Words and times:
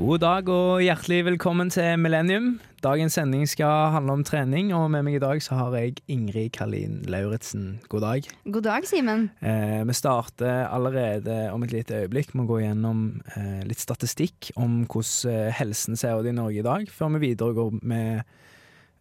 God 0.00 0.22
dag 0.22 0.46
og 0.48 0.80
hjertelig 0.80 1.18
velkommen 1.26 1.68
til 1.68 1.98
Millennium. 2.00 2.54
Dagens 2.80 3.18
sending 3.18 3.42
skal 3.44 3.90
handle 3.92 4.14
om 4.16 4.22
trening, 4.24 4.70
og 4.72 4.86
med 4.94 5.04
meg 5.04 5.18
i 5.18 5.20
dag 5.20 5.42
så 5.44 5.58
har 5.58 5.76
jeg 5.76 6.00
Ingrid 6.08 6.54
Karlin 6.56 7.02
Lauritzen. 7.04 7.82
God 7.92 8.06
dag. 8.06 8.30
God 8.46 8.64
dag, 8.64 8.86
Simen. 8.88 9.26
Eh, 9.44 9.82
vi 9.84 9.96
starter 9.98 10.70
allerede 10.72 11.50
om 11.52 11.66
et 11.66 11.74
lite 11.76 11.98
øyeblikk 12.00 12.32
med 12.32 12.46
å 12.46 12.48
gå 12.48 12.62
gjennom 12.62 13.02
eh, 13.34 13.60
litt 13.68 13.84
statistikk 13.84 14.54
om 14.56 14.86
hvordan 14.86 15.34
eh, 15.34 15.52
helsen 15.60 16.00
ser 16.00 16.16
ut 16.16 16.32
i 16.32 16.32
Norge 16.32 16.62
i 16.62 16.64
dag, 16.64 16.88
før 16.88 17.12
vi 17.18 17.26
videre 17.26 17.58
går 17.60 17.76
med 17.84 18.24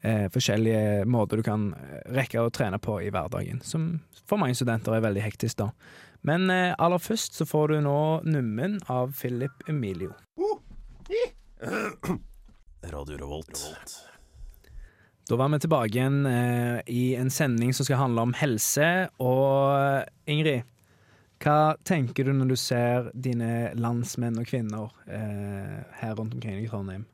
eh, 0.04 0.28
forskjellige 0.36 1.08
måter 1.08 1.40
du 1.40 1.48
kan 1.48 1.70
eh, 1.80 2.04
rekke 2.20 2.44
å 2.44 2.52
trene 2.52 2.84
på 2.84 3.00
i 3.08 3.08
hverdagen, 3.08 3.64
som 3.64 4.02
for 4.28 4.36
mange 4.36 4.60
studenter 4.60 5.00
er 5.00 5.08
veldig 5.08 5.24
hektisk. 5.30 5.64
da. 5.64 5.72
Men 6.28 6.50
eh, 6.52 6.76
aller 6.76 7.00
først 7.00 7.40
så 7.40 7.48
får 7.48 7.72
du 7.72 7.82
nå 7.88 8.00
nummen 8.28 8.82
av 8.92 9.16
Philip 9.16 9.64
Emilio. 9.72 10.12
Radio 12.82 13.18
Revolt. 13.18 13.60
Da 15.30 15.36
var 15.36 15.50
vi 15.50 15.60
tilbake 15.60 15.94
igjen 15.94 16.26
eh, 16.26 16.80
i 16.88 17.16
en 17.16 17.30
sending 17.32 17.74
som 17.74 17.86
skal 17.86 18.00
handle 18.00 18.24
om 18.30 18.34
helse. 18.34 19.10
Og 19.22 20.06
Ingrid, 20.30 20.66
hva 21.44 21.76
tenker 21.86 22.26
du 22.26 22.34
når 22.34 22.54
du 22.54 22.58
ser 22.60 23.12
dine 23.14 23.72
landsmenn 23.76 24.40
og 24.40 24.48
-kvinner 24.48 24.90
eh, 25.06 25.84
her 26.02 26.16
rundt 26.16 26.34
omkring 26.34 26.64
i 26.64 26.68
Trondheim? 26.68 27.06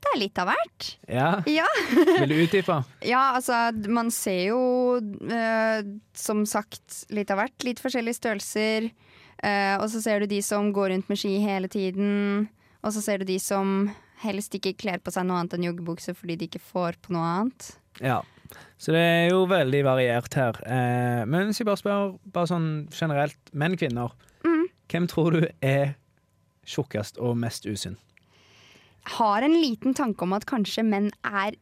Det 0.00 0.08
er 0.14 0.18
litt 0.18 0.38
av 0.38 0.48
hvert. 0.48 0.86
Ja, 1.08 1.42
Ja, 1.46 1.66
Vil 2.20 2.28
du 2.28 2.38
utdype? 2.46 2.84
ja 3.04 3.34
altså 3.34 3.72
man 3.88 4.10
ser 4.10 4.48
jo 4.48 4.96
eh, 5.28 5.82
som 6.14 6.46
sagt 6.46 7.04
litt 7.10 7.30
av 7.30 7.36
hvert. 7.42 7.64
Litt 7.64 7.80
forskjellige 7.80 8.14
størrelser. 8.16 8.90
Eh, 9.42 9.76
og 9.76 9.90
så 9.90 10.00
ser 10.00 10.20
du 10.20 10.26
de 10.26 10.40
som 10.42 10.72
går 10.72 10.88
rundt 10.90 11.08
med 11.08 11.18
ski 11.18 11.38
hele 11.38 11.68
tiden. 11.68 12.48
Og 12.80 12.94
så 12.94 13.02
ser 13.04 13.20
du 13.20 13.28
de 13.28 13.38
som 13.42 13.90
helst 14.22 14.54
ikke 14.56 14.76
kler 14.80 15.00
på 15.00 15.12
seg 15.14 15.26
noe 15.28 15.40
annet 15.40 15.56
enn 15.56 15.68
joggebukse 15.70 16.14
fordi 16.16 16.36
de 16.40 16.50
ikke 16.50 16.62
får 16.64 17.00
på 17.04 17.14
noe 17.16 17.24
annet. 17.28 17.70
Ja. 18.04 18.20
Så 18.80 18.92
det 18.96 19.00
er 19.00 19.26
jo 19.30 19.44
veldig 19.48 19.80
variert 19.86 20.34
her. 20.34 20.58
Eh, 20.66 21.22
men 21.28 21.48
hvis 21.48 21.60
jeg 21.60 21.68
bare 21.68 21.80
spør 21.80 22.14
bare 22.32 22.50
sånn 22.50 22.70
generelt, 22.92 23.38
menn, 23.52 23.76
kvinner. 23.78 24.14
Mm. 24.44 24.64
Hvem 24.90 25.08
tror 25.10 25.36
du 25.36 25.44
er 25.64 25.94
tjukkest 26.68 27.20
og 27.20 27.36
mest 27.40 27.68
usunn? 27.68 27.98
Har 29.16 29.44
en 29.44 29.56
liten 29.56 29.94
tanke 29.96 30.24
om 30.26 30.34
at 30.36 30.48
kanskje 30.48 30.84
menn 30.86 31.10
er 31.24 31.56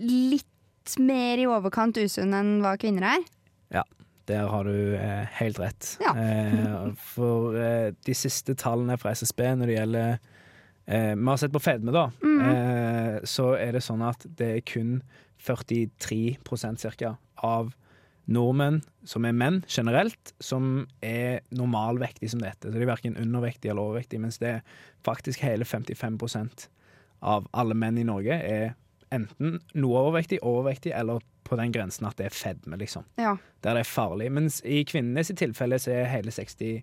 litt 0.00 0.96
mer 0.98 1.40
i 1.40 1.48
overkant 1.48 1.98
usunn 2.00 2.34
enn 2.36 2.56
hva 2.64 2.74
kvinner 2.80 3.06
er. 3.14 3.26
Ja, 3.72 3.84
Der 4.26 4.48
har 4.48 4.64
du 4.64 4.94
eh, 4.96 5.24
helt 5.38 5.58
rett. 5.58 5.96
Ja. 6.02 6.12
Eh, 6.16 6.92
for 7.14 7.56
eh, 7.58 7.92
de 8.06 8.14
siste 8.16 8.54
tallene 8.58 8.96
fra 9.00 9.14
SSB 9.14 9.44
når 9.60 9.70
det 9.70 9.78
gjelder 9.78 10.20
eh, 10.86 11.14
Vi 11.14 11.26
har 11.28 11.36
sett 11.36 11.52
på 11.52 11.60
fedme, 11.62 11.92
da. 11.92 12.10
mm. 12.22 12.40
Eh, 12.42 13.20
så 13.28 13.52
er 13.58 13.72
det 13.72 13.82
sånn 13.84 14.02
at 14.02 14.24
det 14.38 14.50
er 14.56 14.60
kun 14.66 15.02
43% 15.42 16.76
cirka 16.82 17.16
av 17.42 17.72
nordmenn 18.32 18.80
som 19.04 19.24
er 19.26 19.34
menn 19.34 19.62
generelt, 19.66 20.32
som 20.40 20.86
er 21.02 21.40
normalvektige 21.50 22.30
som 22.30 22.40
dette. 22.42 22.68
Så 22.70 22.76
de 22.76 22.84
er 22.84 22.90
verken 22.92 23.16
undervektige 23.18 23.72
eller 23.72 23.82
overvektige, 23.82 24.20
mens 24.22 24.38
det 24.38 24.48
er 24.58 24.62
faktisk 25.06 25.42
hele 25.42 25.64
55% 25.66 26.68
av 27.22 27.48
alle 27.54 27.74
menn 27.78 27.98
i 27.98 28.06
Norge 28.06 28.38
er 28.38 28.74
enten 29.12 29.58
noe 29.74 29.98
overvektig, 30.06 30.38
overvektig 30.46 30.94
eller 30.96 31.20
på 31.44 31.58
den 31.58 31.72
grensen 31.74 32.06
at 32.08 32.16
det 32.16 32.30
er 32.30 32.36
fedme, 32.36 32.78
liksom 32.80 33.04
Ja. 33.18 33.34
der 33.62 33.74
det 33.74 33.80
er 33.82 33.90
farlig. 33.90 34.30
Mens 34.32 34.60
i 34.64 34.84
kvinnenes 34.88 35.32
tilfelle 35.36 35.78
så 35.82 35.90
er 35.92 36.06
hele 36.14 36.30
60 36.30 36.82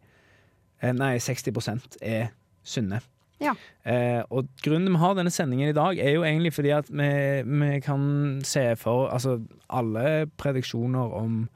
eh, 0.82 0.94
Nei, 0.94 1.16
60% 1.18 1.98
er 2.02 2.30
sunne. 2.64 3.00
Ja. 3.40 3.54
Eh, 3.88 4.22
og 4.30 4.50
grunnen 4.64 4.92
vi 4.94 5.02
har 5.02 5.16
denne 5.18 5.32
sendingen 5.32 5.72
i 5.72 5.76
dag, 5.76 6.00
er 6.00 6.18
jo 6.18 6.26
egentlig 6.28 6.54
fordi 6.54 6.74
at 6.76 6.90
vi, 6.92 7.10
vi 7.46 7.80
kan 7.86 8.42
se 8.44 8.76
for 8.80 9.08
Altså, 9.10 9.40
alle 9.70 10.28
prediksjoner 10.38 11.14
om 11.16 11.48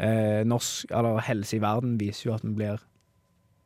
eh, 0.00 0.42
norsk 0.48 0.90
eller 0.90 1.20
helse 1.28 1.58
i 1.58 1.62
verden 1.62 1.98
viser 2.00 2.30
jo 2.30 2.36
at 2.36 2.46
vi 2.46 2.54
blir 2.56 2.80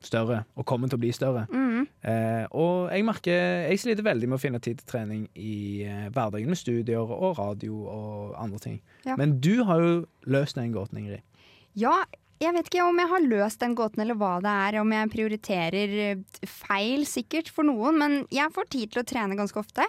større, 0.04 0.42
og 0.54 0.66
kommer 0.68 0.90
til 0.90 0.98
å 0.98 1.02
bli 1.02 1.12
større. 1.16 1.46
Mm. 1.48 1.86
Eh, 2.04 2.44
og 2.52 2.90
jeg 2.92 3.04
merker 3.06 3.38
Jeg 3.70 3.80
sliter 3.80 4.04
veldig 4.04 4.28
med 4.28 4.36
å 4.36 4.42
finne 4.42 4.60
tid 4.60 4.80
til 4.80 4.88
trening 4.90 5.22
i 5.34 5.84
eh, 5.86 6.08
hverdagen 6.12 6.50
med 6.52 6.60
studier 6.60 7.00
og 7.00 7.38
radio 7.38 7.78
og 7.88 8.34
andre 8.40 8.60
ting. 8.60 8.82
Ja. 9.06 9.16
Men 9.20 9.38
du 9.40 9.64
har 9.64 9.80
jo 9.80 9.94
løst 10.28 10.58
den 10.60 10.74
gåten, 10.76 11.00
Ingrid. 11.00 11.24
Ja, 11.74 12.02
jeg 12.42 12.52
vet 12.56 12.66
ikke 12.70 12.84
om 12.88 12.98
jeg 12.98 13.08
har 13.12 13.20
løst 13.28 13.60
den 13.62 13.74
gåten 13.78 14.02
eller 14.04 14.14
hva 14.18 14.34
det 14.44 14.50
er, 14.50 14.80
om 14.80 14.90
jeg 14.92 15.10
prioriterer 15.14 15.94
eh, 16.10 16.48
feil 16.50 17.06
sikkert 17.08 17.48
for 17.54 17.64
noen, 17.68 17.98
men 18.00 18.16
jeg 18.34 18.52
får 18.54 18.68
tid 18.74 18.92
til 18.92 19.02
å 19.04 19.06
trene 19.08 19.36
ganske 19.38 19.58
ofte. 19.60 19.86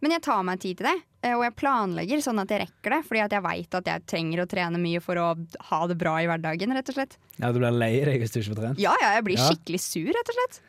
Men 0.00 0.12
jeg 0.14 0.22
tar 0.22 0.44
meg 0.46 0.60
tid 0.62 0.78
til 0.78 0.86
det, 0.86 0.96
eh, 1.26 1.34
og 1.34 1.42
jeg 1.42 1.56
planlegger 1.58 2.20
sånn 2.22 2.38
at 2.38 2.52
jeg 2.54 2.62
rekker 2.62 2.94
det, 2.94 3.00
fordi 3.08 3.22
at 3.24 3.32
jeg 3.34 3.42
veit 3.48 3.74
at 3.80 3.88
jeg 3.90 4.04
trenger 4.06 4.44
å 4.44 4.48
trene 4.50 4.78
mye 4.78 5.00
for 5.02 5.18
å 5.18 5.28
ha 5.72 5.80
det 5.90 5.96
bra 5.98 6.12
i 6.22 6.28
hverdagen, 6.30 6.70
rett 6.76 6.92
og 6.92 6.94
slett. 7.00 7.16
Ja, 7.40 7.50
Du 7.50 7.58
blir 7.58 7.74
lei 7.74 7.96
deg 8.06 8.20
hvis 8.22 8.30
du 8.30 8.38
ikke 8.40 8.54
får 8.54 8.60
trent? 8.62 8.78
Ja, 8.84 8.94
ja, 9.02 9.14
jeg 9.18 9.24
blir 9.26 9.38
Ja. 9.40 9.48
skikkelig 9.50 9.80
sur, 9.82 10.06
rett 10.14 10.30
og 10.30 10.38
slett. 10.38 10.60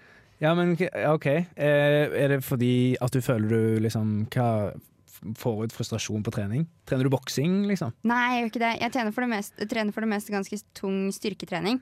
Ja, 0.41 0.55
men 0.55 0.73
OK. 1.13 1.25
Eh, 1.27 2.07
er 2.23 2.27
det 2.31 2.41
fordi 2.47 2.95
at 3.01 3.11
du 3.11 3.19
føler 3.21 3.49
du 3.49 3.79
liksom 3.83 4.25
hva, 4.31 4.73
får 5.37 5.63
ut 5.67 5.75
frustrasjon 5.75 6.23
på 6.25 6.33
trening? 6.33 6.65
Trener 6.89 7.07
du 7.07 7.13
boksing, 7.13 7.61
liksom? 7.69 7.93
Nei, 8.09 8.25
jeg 8.33 8.41
gjør 8.41 8.51
ikke 8.51 8.63
det. 8.65 8.73
Jeg 8.83 8.95
trener 8.95 9.15
for 9.15 9.25
det 9.25 9.31
meste, 9.33 9.69
for 9.93 10.05
det 10.05 10.11
meste 10.11 10.35
ganske 10.35 10.61
tung 10.77 10.99
styrketrening. 11.15 11.81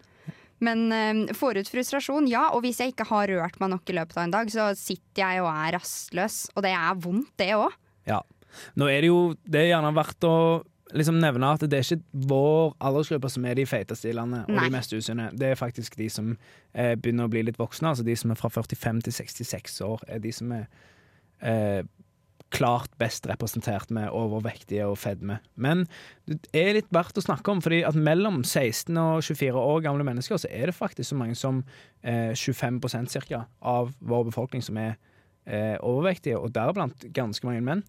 Men 0.63 0.87
eh, 0.91 1.35
får 1.37 1.61
ut 1.61 1.69
frustrasjon, 1.69 2.29
ja. 2.31 2.47
Og 2.55 2.63
hvis 2.65 2.81
jeg 2.81 2.95
ikke 2.95 3.09
har 3.11 3.29
rørt 3.29 3.59
meg 3.61 3.73
nok 3.75 3.91
i 3.91 3.97
løpet 3.97 4.17
av 4.17 4.25
en 4.25 4.33
dag, 4.33 4.49
så 4.53 4.71
sitter 4.77 5.23
jeg 5.23 5.43
og 5.43 5.51
er 5.51 5.77
rastløs. 5.77 6.39
Og 6.55 6.65
det 6.65 6.73
er 6.73 7.03
vondt, 7.03 7.29
det 7.39 7.51
òg. 7.57 7.77
Ja. 8.09 8.23
Nå 8.79 8.87
er 8.89 9.03
det 9.03 9.09
jo 9.11 9.35
Det 9.43 9.59
er 9.59 9.71
gjerne 9.73 9.91
verdt 9.93 10.25
å 10.25 10.37
liksom 10.95 11.17
nevne 11.19 11.49
at 11.51 11.63
det 11.67 11.77
er 11.81 11.83
ikke 11.83 12.27
vår 12.29 12.75
aldersgruppe 12.87 13.29
som 13.31 13.45
er 13.45 13.57
de 13.59 13.65
feiteste 13.67 14.07
i 14.07 14.15
landet, 14.15 14.45
og 14.47 14.55
Nei. 14.55 14.67
de 14.67 14.75
mest 14.77 14.93
usunne. 14.95 15.29
Det 15.35 15.51
er 15.51 15.59
faktisk 15.59 15.97
de 15.99 16.07
som 16.11 16.29
eh, 16.73 16.93
begynner 16.95 17.27
å 17.27 17.31
bli 17.31 17.43
litt 17.47 17.59
voksne. 17.59 17.91
Altså 17.91 18.05
de 18.07 18.15
som 18.17 18.31
er 18.31 18.39
fra 18.39 18.51
45 18.53 19.03
til 19.07 19.17
66 19.19 19.81
år, 19.87 20.05
er 20.07 20.23
de 20.23 20.31
som 20.35 20.53
er 20.55 20.67
eh, 21.41 21.81
klart 22.53 22.93
best 23.01 23.27
representert 23.27 23.89
med 23.93 24.11
overvektige 24.15 24.85
og 24.87 24.97
fedme. 25.01 25.39
Men 25.55 25.85
det 26.27 26.39
er 26.55 26.77
litt 26.77 26.89
verdt 26.95 27.19
å 27.19 27.23
snakke 27.25 27.51
om, 27.51 27.61
fordi 27.63 27.81
at 27.87 27.97
mellom 27.97 28.39
16 28.43 28.95
og 29.01 29.25
24 29.25 29.59
år 29.59 29.83
gamle 29.85 30.07
mennesker, 30.07 30.39
så 30.39 30.49
er 30.51 30.69
det 30.69 30.77
faktisk 30.77 31.11
så 31.11 31.19
mange 31.19 31.35
som 31.39 31.63
eh, 32.01 32.31
25% 32.31 33.11
cirka 33.11 33.43
av 33.59 33.91
vår 33.99 34.29
befolkning 34.29 34.63
som 34.63 34.79
er 34.79 34.95
eh, 35.45 35.75
overvektige, 35.83 36.39
og 36.39 36.53
deriblant 36.55 37.07
ganske 37.15 37.47
mange 37.47 37.65
menn. 37.67 37.83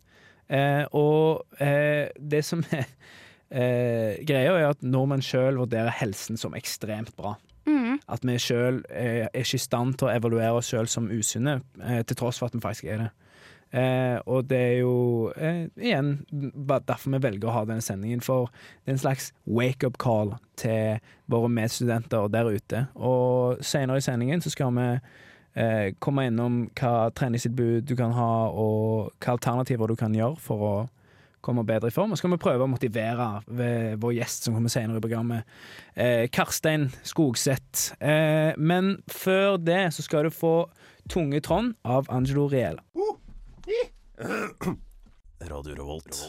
Eh, 0.48 0.84
og 0.96 1.44
eh, 1.62 2.08
det 2.18 2.42
som 2.46 2.64
er 2.72 2.88
eh, 3.50 4.18
greia, 4.26 4.56
er 4.56 4.72
at 4.72 4.82
nordmenn 4.82 5.24
sjøl 5.24 5.60
vurderer 5.60 5.94
helsen 6.00 6.40
som 6.40 6.56
ekstremt 6.58 7.14
bra. 7.18 7.36
Mm. 7.68 7.98
At 8.10 8.26
vi 8.26 8.38
sjøl 8.40 8.82
eh, 8.90 9.28
er 9.28 9.44
ikke 9.44 9.60
i 9.60 9.66
stand 9.68 10.00
til 10.00 10.08
å 10.08 10.14
evaluere 10.16 10.58
oss 10.58 10.72
sjøl 10.72 10.90
som 10.90 11.10
usunne, 11.12 11.60
til 11.78 12.18
tross 12.18 12.40
for 12.40 12.50
at 12.50 12.58
vi 12.58 12.64
faktisk 12.64 12.90
er 12.90 13.06
det. 13.06 13.10
Eh, 13.72 14.16
og 14.26 14.48
det 14.48 14.58
er 14.58 14.76
jo 14.80 15.28
eh, 15.36 15.66
igjen 15.76 16.14
derfor 16.32 17.12
vi 17.12 17.20
velger 17.20 17.50
å 17.50 17.56
ha 17.58 17.64
denne 17.68 17.84
sendingen, 17.84 18.22
for 18.24 18.48
det 18.82 18.94
er 18.94 18.96
en 18.96 19.02
slags 19.04 19.30
wake-up 19.44 19.98
call 20.00 20.34
til 20.56 21.02
våre 21.28 21.50
medstudenter 21.52 22.30
der 22.32 22.48
ute. 22.48 22.86
Og 22.96 23.60
senere 23.64 24.00
i 24.00 24.04
sendingen 24.06 24.44
så 24.44 24.52
skal 24.54 24.72
vi 24.78 24.88
eh, 25.58 25.88
komme 26.00 26.28
innom 26.30 26.62
hva 26.78 27.10
treningstilbud 27.12 27.88
du 27.88 27.96
kan 27.98 28.14
ha, 28.16 28.30
og 28.48 29.12
hva 29.18 29.36
alternativer 29.36 29.90
du 29.90 29.98
kan 30.00 30.16
gjøre 30.16 30.40
for 30.42 30.68
å 30.68 30.76
komme 31.44 31.64
bedre 31.66 31.88
i 31.88 31.94
form. 31.94 32.12
Og 32.12 32.18
så 32.18 32.24
skal 32.24 32.34
vi 32.34 32.42
prøve 32.42 32.66
å 32.66 32.70
motivere 32.70 33.28
ved 33.46 34.00
vår 34.02 34.16
gjest 34.18 34.48
som 34.48 34.56
kommer 34.56 34.72
senere 34.72 35.00
i 35.00 35.04
programmet, 35.04 35.58
eh, 35.94 36.26
Karstein 36.32 36.88
Skogseth. 37.06 37.94
Eh, 38.00 38.52
men 38.56 38.96
før 39.08 39.56
det 39.56 39.94
så 39.94 40.02
skal 40.02 40.28
du 40.28 40.34
få 40.34 40.68
Tunge 41.08 41.40
Trond 41.40 41.74
av 41.84 42.08
Angelo 42.12 42.48
Riela. 42.48 42.82
Radio 45.48 45.74
Revolt. 45.78 46.22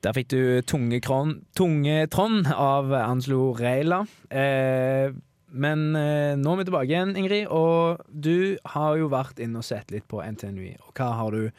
Der 0.00 0.14
fikk 0.16 0.30
du 0.32 0.62
Tunge, 0.64 1.00
kron, 1.04 1.42
tunge 1.56 2.06
Trond 2.08 2.48
av 2.54 2.92
Angelo 2.96 3.50
Reila. 3.58 4.00
Eh, 4.32 5.12
men 5.50 5.82
eh, 5.98 6.38
nå 6.38 6.54
er 6.54 6.60
vi 6.60 6.66
tilbake 6.68 6.88
igjen, 6.88 7.16
Ingrid, 7.18 7.50
og 7.52 8.00
du 8.08 8.56
har 8.72 8.96
jo 9.00 9.10
vært 9.12 9.42
inne 9.42 9.60
og 9.60 9.66
sett 9.66 9.90
litt 9.92 10.06
på 10.08 10.22
NTNUI. 10.22 10.76
Og 10.86 10.94
hva 10.94 11.10
har 11.18 11.36
du 11.36 11.50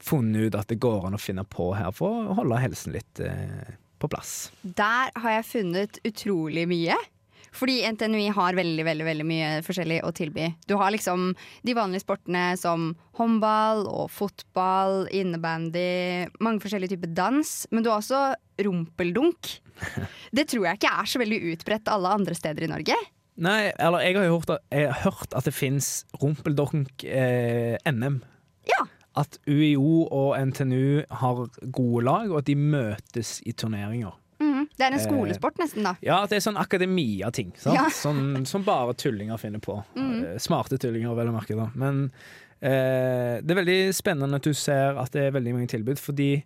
funnet 0.00 0.50
ut 0.50 0.58
at 0.58 0.68
det 0.72 0.80
går 0.82 1.08
an 1.08 1.16
å 1.16 1.22
finne 1.22 1.46
på 1.48 1.70
her 1.78 1.94
for 1.94 2.32
å 2.32 2.36
holde 2.40 2.60
helsen 2.60 2.96
litt 2.96 3.22
eh, 3.24 3.72
på 4.00 4.10
plass? 4.12 4.50
Der 4.64 5.14
har 5.14 5.38
jeg 5.38 5.48
funnet 5.48 6.02
utrolig 6.04 6.66
mye. 6.68 6.98
Fordi 7.56 7.80
NTNUI 7.90 8.28
har 8.34 8.58
veldig 8.58 8.84
veldig, 8.86 9.06
veldig 9.06 9.26
mye 9.26 9.50
forskjellig 9.66 10.00
å 10.06 10.12
tilby. 10.16 10.50
Du 10.70 10.76
har 10.80 10.92
liksom 10.94 11.30
de 11.66 11.76
vanlige 11.76 12.04
sportene 12.04 12.52
som 12.60 12.92
håndball 13.18 13.86
og 13.90 14.10
fotball, 14.14 15.06
innebandy, 15.14 16.28
mange 16.42 16.62
forskjellige 16.64 16.94
typer 16.96 17.14
dans. 17.16 17.54
Men 17.70 17.84
du 17.84 17.90
har 17.92 18.02
også 18.02 18.22
rumpeldunk. 18.64 19.56
Det 20.36 20.46
tror 20.50 20.68
jeg 20.68 20.80
ikke 20.80 20.94
er 21.02 21.10
så 21.10 21.22
veldig 21.22 21.40
utbredt 21.54 21.90
alle 21.90 22.14
andre 22.20 22.36
steder 22.38 22.66
i 22.66 22.70
Norge. 22.70 22.98
Nei, 23.40 23.70
eller 23.80 24.04
jeg 24.04 24.18
har 24.18 24.26
jo 24.28 24.36
hørt 24.36 24.50
at, 24.52 24.64
hørt 25.00 25.34
at 25.36 25.46
det 25.48 25.54
fins 25.56 26.04
rumpeldunk-NM. 26.20 28.18
Ja. 28.68 28.82
At 29.18 29.38
UiO 29.48 30.04
og 30.06 30.34
NTNU 30.50 31.06
har 31.22 31.46
gode 31.72 32.04
lag, 32.04 32.28
og 32.28 32.42
at 32.42 32.50
de 32.50 32.56
møtes 32.60 33.38
i 33.48 33.54
turneringer. 33.56 34.12
Det 34.80 34.86
er 34.88 34.94
en 34.94 35.00
Eh, 35.00 35.04
skolesport, 35.04 35.58
nesten, 35.60 35.84
da. 35.84 35.94
Ja, 36.04 36.22
det 36.26 36.38
er 36.38 36.44
sånn 36.46 36.56
akademia-ting. 36.60 37.52
Ja. 37.68 37.86
Sånn, 37.92 38.46
som 38.48 38.64
bare 38.64 38.94
tullinger 38.96 39.36
finner 39.40 39.60
på. 39.60 39.82
Mhm. 39.94 40.14
Eh, 40.24 40.38
Smarte 40.40 40.78
tullinger, 40.80 41.12
vel 41.18 41.28
å 41.28 41.36
merke. 41.36 41.54
da 41.58 41.68
Men 41.76 42.06
eh, 42.62 43.40
det 43.44 43.50
er 43.52 43.60
veldig 43.64 43.80
spennende 43.96 44.36
at 44.40 44.42
du 44.48 44.52
ser 44.56 44.96
at 45.00 45.12
det 45.12 45.28
er 45.28 45.36
veldig 45.36 45.54
mange 45.58 45.68
tilbud, 45.68 45.98
fordi 46.00 46.42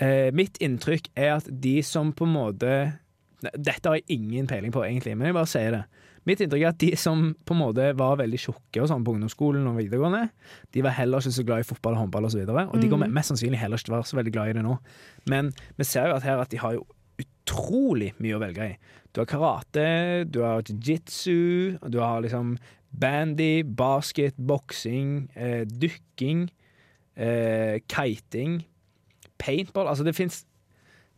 eh, 0.00 0.30
mitt 0.34 0.58
inntrykk 0.62 1.08
er 1.16 1.36
at 1.38 1.48
de 1.48 1.80
som 1.82 2.12
på 2.12 2.26
en 2.26 2.34
måte 2.34 2.74
Dette 3.44 3.84
har 3.90 3.98
jeg 3.98 4.06
ingen 4.08 4.46
peiling 4.48 4.72
på, 4.72 4.80
egentlig, 4.86 5.12
men 5.18 5.26
jeg 5.28 5.34
bare 5.36 5.50
sier 5.50 5.70
det. 5.74 5.82
Mitt 6.24 6.40
inntrykk 6.40 6.62
er 6.64 6.70
at 6.70 6.78
de 6.80 6.96
som 6.96 7.34
på 7.44 7.52
en 7.52 7.60
måte 7.60 7.90
var 7.98 8.16
veldig 8.16 8.38
tjukke 8.40 8.80
og 8.80 8.88
sånn 8.88 9.04
på 9.04 9.12
ungdomsskolen 9.12 9.66
og 9.68 9.76
videregående, 9.76 10.30
de 10.72 10.80
var 10.86 10.94
heller 10.96 11.20
ikke 11.20 11.34
så 11.36 11.44
glad 11.44 11.60
i 11.60 11.66
fotball 11.68 11.92
og 11.98 12.06
håndball 12.06 12.24
osv. 12.30 12.40
Og, 12.40 12.48
så 12.56 12.64
og 12.72 12.80
de 12.80 12.88
kommer 12.88 13.12
mest 13.12 13.28
sannsynlig 13.34 13.60
heller 13.60 13.76
ikke 13.76 13.90
til 13.90 13.92
å 13.92 13.98
være 13.98 14.08
så 14.08 14.16
veldig 14.16 14.32
glad 14.32 14.48
i 14.48 14.56
det 14.56 14.64
nå. 14.64 14.78
Men 15.28 15.52
vi 15.76 15.84
ser 15.84 16.08
jo 16.08 16.16
at 16.16 16.24
her 16.24 16.40
at 16.40 16.48
de 16.54 16.62
har 16.62 16.78
jo 16.78 16.86
utrolig 17.44 18.12
mye 18.22 18.36
å 18.36 18.42
velge 18.42 18.70
i. 18.72 18.76
Du 19.12 19.20
har 19.20 19.28
karate, 19.30 20.24
du 20.26 20.40
har 20.42 20.64
jiu-jitsu, 20.64 21.78
du 21.88 22.00
har 22.00 22.24
liksom 22.24 22.56
bandy, 22.94 23.62
basket, 23.62 24.36
boksing, 24.36 25.28
eh, 25.34 25.64
dykking, 25.66 26.48
eh, 27.16 27.80
kiting, 27.88 28.64
paintball 29.38 29.88
Altså 29.88 30.04
det 30.04 30.14
fins 30.14 30.44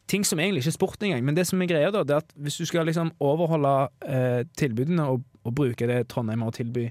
ting 0.09 0.25
som 0.25 0.39
egentlig 0.39 0.63
ikke 0.65 0.73
er 0.73 0.79
sport 0.79 1.03
engang. 1.03 1.25
Men 1.25 1.35
det 1.35 1.47
som 1.47 1.61
er 1.63 1.71
greia 1.71 1.91
da, 1.91 2.03
det 2.03 2.15
er 2.15 2.25
at 2.25 2.33
hvis 2.37 2.57
du 2.57 2.67
skal 2.67 2.87
liksom 2.87 3.13
overholde 3.21 3.89
eh, 4.07 4.45
tilbudene 4.57 5.09
og, 5.11 5.23
og 5.45 5.55
bruke 5.55 5.87
det 5.87 6.09
Trondheim 6.09 6.43
har 6.43 6.53
å 6.53 6.57
tilby 6.57 6.87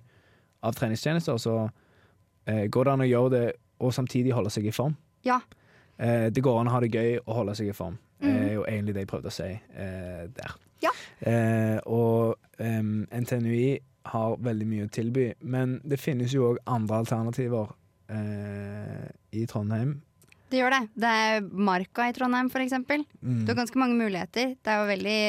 av 0.66 0.76
treningstjenester, 0.76 1.38
så 1.38 1.70
eh, 2.48 2.66
går 2.68 2.86
det 2.86 2.94
an 2.94 3.06
å 3.06 3.10
gjøre 3.10 3.34
det 3.36 3.46
og 3.80 3.94
samtidig 3.94 4.34
holde 4.36 4.52
seg 4.54 4.68
i 4.68 4.76
form. 4.76 4.96
Ja. 5.26 5.40
Eh, 5.98 6.28
det 6.32 6.44
går 6.44 6.60
an 6.60 6.72
å 6.72 6.76
ha 6.76 6.82
det 6.84 6.92
gøy 6.94 7.20
og 7.24 7.34
holde 7.40 7.56
seg 7.58 7.72
i 7.72 7.76
form. 7.76 7.98
Det 8.26 8.46
er 8.50 8.54
jo 8.54 8.66
egentlig 8.68 8.96
det 8.96 9.06
jeg 9.06 9.12
prøvde 9.12 9.32
å 9.32 9.36
si 9.36 9.50
eh, 9.52 10.24
der. 10.36 10.56
Ja. 10.84 10.92
Eh, 11.26 11.78
og 11.86 12.36
em, 12.62 13.06
NTNUI 13.10 13.78
har 14.12 14.36
veldig 14.46 14.68
mye 14.70 14.88
å 14.88 14.92
tilby, 14.94 15.30
men 15.42 15.80
det 15.88 16.00
finnes 16.02 16.34
jo 16.36 16.52
òg 16.52 16.60
andre 16.70 17.02
alternativer 17.02 17.72
eh, 18.14 19.08
i 19.34 19.46
Trondheim. 19.50 19.96
Det 20.52 20.62
gjør 20.62 20.76
det. 20.76 20.82
Det 21.02 21.12
er 21.26 21.46
Marka 21.70 22.10
i 22.10 22.14
Trondheim, 22.16 22.52
eksempel. 22.62 23.06
Mm. 23.22 23.46
Du 23.46 23.52
har 23.52 23.60
ganske 23.64 23.82
mange 23.82 23.98
muligheter. 23.98 24.54
Det 24.62 24.72
er 24.72 24.82
jo 24.84 24.92
veldig 24.92 25.22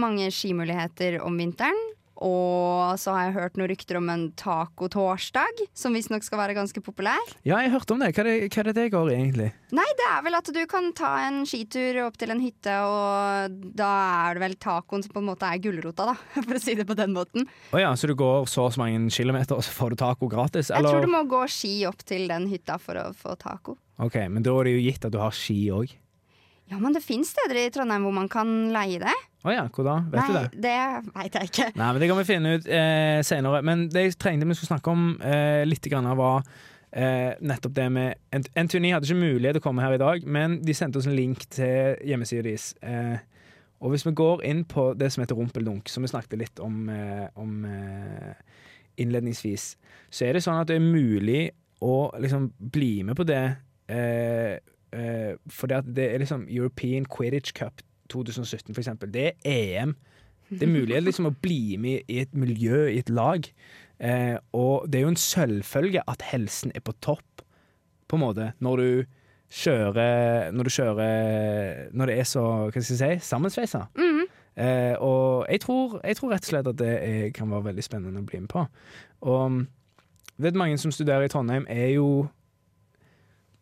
mange 0.00 0.30
skimuligheter 0.32 1.20
om 1.26 1.36
vinteren. 1.38 1.78
Og 2.24 2.98
så 2.98 3.14
har 3.14 3.28
jeg 3.28 3.36
hørt 3.36 3.58
noen 3.58 3.70
rykter 3.70 3.98
om 4.00 4.08
en 4.10 4.24
tacotorsdag, 4.38 5.62
som 5.76 5.94
visstnok 5.94 6.24
skal 6.26 6.40
være 6.40 6.56
ganske 6.56 6.82
populær. 6.82 7.34
Ja, 7.46 7.60
jeg 7.62 7.72
hørte 7.74 7.94
om 7.94 8.02
det. 8.02 8.10
Hva 8.16 8.24
er 8.24 8.30
det, 8.30 8.36
hva 8.50 8.62
er 8.62 8.70
det 8.70 8.74
det 8.78 8.86
går 8.94 9.12
i, 9.12 9.16
egentlig? 9.18 9.50
Nei, 9.76 9.86
det 10.00 10.08
er 10.08 10.24
vel 10.26 10.38
at 10.38 10.50
du 10.54 10.60
kan 10.70 10.90
ta 10.98 11.12
en 11.28 11.42
skitur 11.48 12.00
opp 12.06 12.18
til 12.18 12.32
en 12.34 12.42
hytte, 12.42 12.74
og 12.88 13.58
da 13.78 13.90
er 14.28 14.38
det 14.38 14.44
vel 14.46 14.56
tacoen 14.58 15.04
som 15.04 15.14
på 15.14 15.22
en 15.22 15.30
måte 15.30 15.48
er 15.48 15.62
gulrota, 15.62 16.08
da, 16.10 16.16
for 16.46 16.58
å 16.58 16.62
si 16.62 16.74
det 16.78 16.88
på 16.88 16.96
den 16.98 17.14
måten. 17.14 17.46
Å 17.74 17.82
ja, 17.82 17.92
så 17.98 18.10
du 18.10 18.16
går 18.18 18.48
så 18.50 18.66
og 18.68 18.74
så 18.74 18.82
mange 18.82 19.12
kilometer, 19.14 19.54
og 19.56 19.64
så 19.64 19.74
får 19.74 19.94
du 19.94 20.00
taco 20.02 20.30
gratis? 20.30 20.72
Jeg 20.74 20.84
tror 20.84 21.04
du 21.06 21.12
må 21.12 21.22
gå 21.30 21.44
ski 21.52 21.76
opp 21.88 22.02
til 22.08 22.26
den 22.30 22.48
hytta 22.50 22.80
for 22.82 22.98
å 23.00 23.10
få 23.16 23.38
taco. 23.40 23.78
Ok, 24.02 24.18
Men 24.30 24.44
da 24.46 24.52
er 24.60 24.68
det 24.68 24.76
jo 24.76 24.82
gitt 24.84 25.06
at 25.08 25.14
du 25.14 25.18
har 25.18 25.34
ski 25.34 25.56
òg. 25.74 25.94
Ja, 26.68 26.78
men 26.78 26.92
det 26.92 27.00
fins 27.04 27.30
steder 27.32 27.56
i 27.62 27.68
Trondheim 27.72 28.02
hvor 28.04 28.12
man 28.12 28.28
kan 28.28 28.48
leie 28.74 28.98
det. 29.00 29.14
Å 29.46 29.52
ja, 29.54 29.62
hvor 29.72 29.86
da? 29.86 29.94
Vet 30.12 30.18
Nei, 30.20 30.26
du 30.28 30.34
det? 30.36 30.62
det 30.66 31.12
veit 31.14 31.36
jeg 31.38 31.48
ikke. 31.52 31.68
Nei, 31.78 31.86
men 31.94 32.00
Det 32.02 32.08
kan 32.10 32.18
vi 32.18 32.26
finne 32.28 32.56
ut 32.58 32.66
eh, 32.68 33.20
senere. 33.24 33.62
Men 33.64 33.86
det 33.92 34.02
jeg 34.08 34.18
trengte 34.20 34.48
vi 34.50 34.56
skulle 34.58 34.72
snakke 34.74 34.92
om 34.92 35.06
eh, 35.24 35.62
litt, 35.64 35.86
grann 35.88 36.08
var 36.18 36.42
eh, 36.92 37.32
nettopp 37.40 37.72
det 37.78 37.86
med 37.94 38.18
Ant- 38.36 38.50
Anthony 38.58 38.90
hadde 38.92 39.08
ikke 39.08 39.22
mulighet 39.22 39.56
til 39.56 39.62
å 39.62 39.66
komme 39.70 39.86
her 39.86 39.96
i 39.96 40.02
dag, 40.02 40.26
men 40.28 40.58
de 40.66 40.74
sendte 40.76 41.00
oss 41.00 41.08
en 41.08 41.16
link 41.16 41.46
til 41.54 41.96
hjemmesida 42.04 42.44
deres. 42.50 42.72
Eh, 42.84 43.16
og 43.80 43.94
hvis 43.94 44.04
vi 44.08 44.12
går 44.18 44.42
inn 44.50 44.64
på 44.68 44.90
det 44.98 45.08
som 45.14 45.22
heter 45.22 45.38
rumpeldunk, 45.38 45.88
som 45.88 46.02
vi 46.04 46.10
snakket 46.10 46.40
litt 46.42 46.60
om, 46.64 46.80
eh, 46.92 47.28
om 47.38 47.62
eh, 47.64 48.34
innledningsvis, 49.00 49.70
så 50.10 50.26
er 50.26 50.34
det 50.36 50.42
sånn 50.44 50.58
at 50.60 50.68
det 50.70 50.76
er 50.80 50.84
mulig 50.84 51.44
å 51.84 52.08
liksom 52.18 52.50
bli 52.58 52.98
med 53.06 53.16
på 53.16 53.24
det. 53.28 53.42
Eh, 53.88 54.58
eh, 54.92 55.34
fordi 55.50 55.74
at 55.74 55.90
det 55.96 56.06
er 56.14 56.22
liksom 56.22 56.46
European 56.48 57.06
Quidditch 57.06 57.52
Cup 57.56 57.82
2017, 58.12 58.74
for 58.74 58.80
eksempel. 58.80 59.12
Det 59.12 59.32
er 59.44 59.82
EM. 59.82 59.96
Det 60.48 60.64
er 60.64 60.72
mulig 60.72 61.02
liksom 61.02 61.28
å 61.28 61.34
bli 61.44 61.76
med 61.80 62.08
i 62.08 62.22
et 62.22 62.32
miljø, 62.36 62.86
i 62.88 63.02
et 63.02 63.10
lag. 63.12 63.44
Uh, 63.98 64.38
og 64.54 64.86
det 64.86 65.00
er 65.00 65.08
jo 65.08 65.12
en 65.12 65.18
selvfølge 65.18 66.04
at 66.06 66.22
helsen 66.30 66.72
er 66.74 66.84
på 66.86 66.94
topp, 67.02 67.42
på 68.08 68.16
en 68.16 68.22
måte, 68.22 68.52
når 68.64 68.76
du 68.80 68.90
kjører 69.48 70.52
Når 70.52 70.64
du 70.64 70.70
kjører 70.70 71.88
Når 71.92 72.06
det 72.06 72.14
er 72.20 72.26
så, 72.28 72.42
hva 72.68 72.82
skal 72.82 72.94
jeg 72.94 73.20
si, 73.20 73.28
sammensveisa. 73.28 73.86
Mhm. 73.96 74.22
uh, 74.60 74.94
og 75.00 75.46
jeg 75.48 75.60
tror, 75.60 76.00
jeg 76.04 76.16
tror 76.16 76.32
rett 76.32 76.46
og 76.46 76.50
slett 76.52 76.70
at 76.72 76.78
det 76.78 76.94
er, 76.94 77.30
kan 77.34 77.50
være 77.50 77.64
veldig 77.64 77.84
spennende 77.84 78.22
å 78.22 78.28
bli 78.28 78.40
med 78.40 78.48
på. 78.48 78.64
Og 79.20 79.64
vet 80.38 80.54
mange 80.54 80.78
som 80.78 80.92
studerer 80.94 81.26
i 81.26 81.32
Trondheim, 81.32 81.66
er 81.68 81.96
jo 81.96 82.28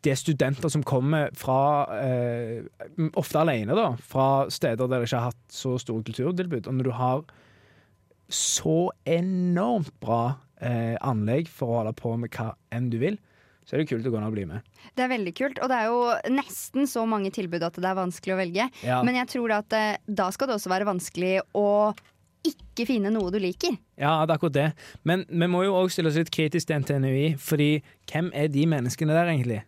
det 0.05 0.13
er 0.13 0.19
studenter 0.19 0.71
som 0.71 0.83
kommer 0.85 1.31
fra 1.37 1.59
eh, 1.97 2.65
Ofte 3.17 3.41
alene, 3.41 3.75
da. 3.77 3.89
Fra 3.97 4.47
steder 4.53 4.87
der 4.87 5.01
de 5.01 5.09
ikke 5.09 5.21
har 5.21 5.31
hatt 5.31 5.53
så 5.53 5.75
store 5.81 6.05
kulturtilbud. 6.07 6.67
Og 6.69 6.77
når 6.77 6.89
du 6.89 6.93
har 6.97 7.23
så 8.29 8.91
enormt 9.07 9.93
bra 10.03 10.37
eh, 10.61 10.95
anlegg 11.01 11.49
for 11.51 11.71
å 11.71 11.79
holde 11.81 11.95
på 11.97 12.13
med 12.19 12.33
hva 12.35 12.51
enn 12.75 12.91
du 12.91 12.99
vil, 13.01 13.17
så 13.67 13.75
er 13.75 13.81
det 13.81 13.89
kult 13.89 14.05
å 14.07 14.11
gå 14.13 14.19
ned 14.19 14.29
og 14.29 14.35
bli 14.35 14.45
med. 14.47 14.67
Det 14.95 15.03
er 15.03 15.11
veldig 15.11 15.33
kult, 15.35 15.57
og 15.59 15.71
det 15.71 15.77
er 15.77 15.89
jo 15.91 16.35
nesten 16.37 16.87
så 16.87 17.03
mange 17.09 17.33
tilbud 17.35 17.65
at 17.67 17.75
det 17.75 17.89
er 17.89 17.97
vanskelig 17.97 18.35
å 18.35 18.39
velge. 18.39 18.67
Ja. 18.87 19.01
Men 19.03 19.17
jeg 19.19 19.31
tror 19.33 19.57
at 19.57 19.75
eh, 19.75 19.97
da 20.07 20.29
skal 20.31 20.51
det 20.51 20.59
også 20.59 20.71
være 20.71 20.87
vanskelig 20.87 21.33
å 21.57 21.67
ikke 22.47 22.85
finne 22.87 23.11
noe 23.11 23.31
du 23.33 23.41
liker. 23.43 23.75
Ja, 23.99 24.21
det 24.23 24.31
er 24.31 24.37
akkurat 24.37 24.55
det. 24.55 24.67
Men 25.07 25.25
vi 25.27 25.49
må 25.51 25.65
jo 25.65 25.75
òg 25.81 25.91
stille 25.91 26.11
oss 26.11 26.19
litt 26.19 26.31
kritisk 26.31 26.69
til 26.69 26.83
NTNUI, 26.83 27.33
fordi 27.41 27.71
hvem 28.07 28.29
er 28.31 28.47
de 28.53 28.63
menneskene 28.69 29.15
der, 29.15 29.33
egentlig? 29.33 29.63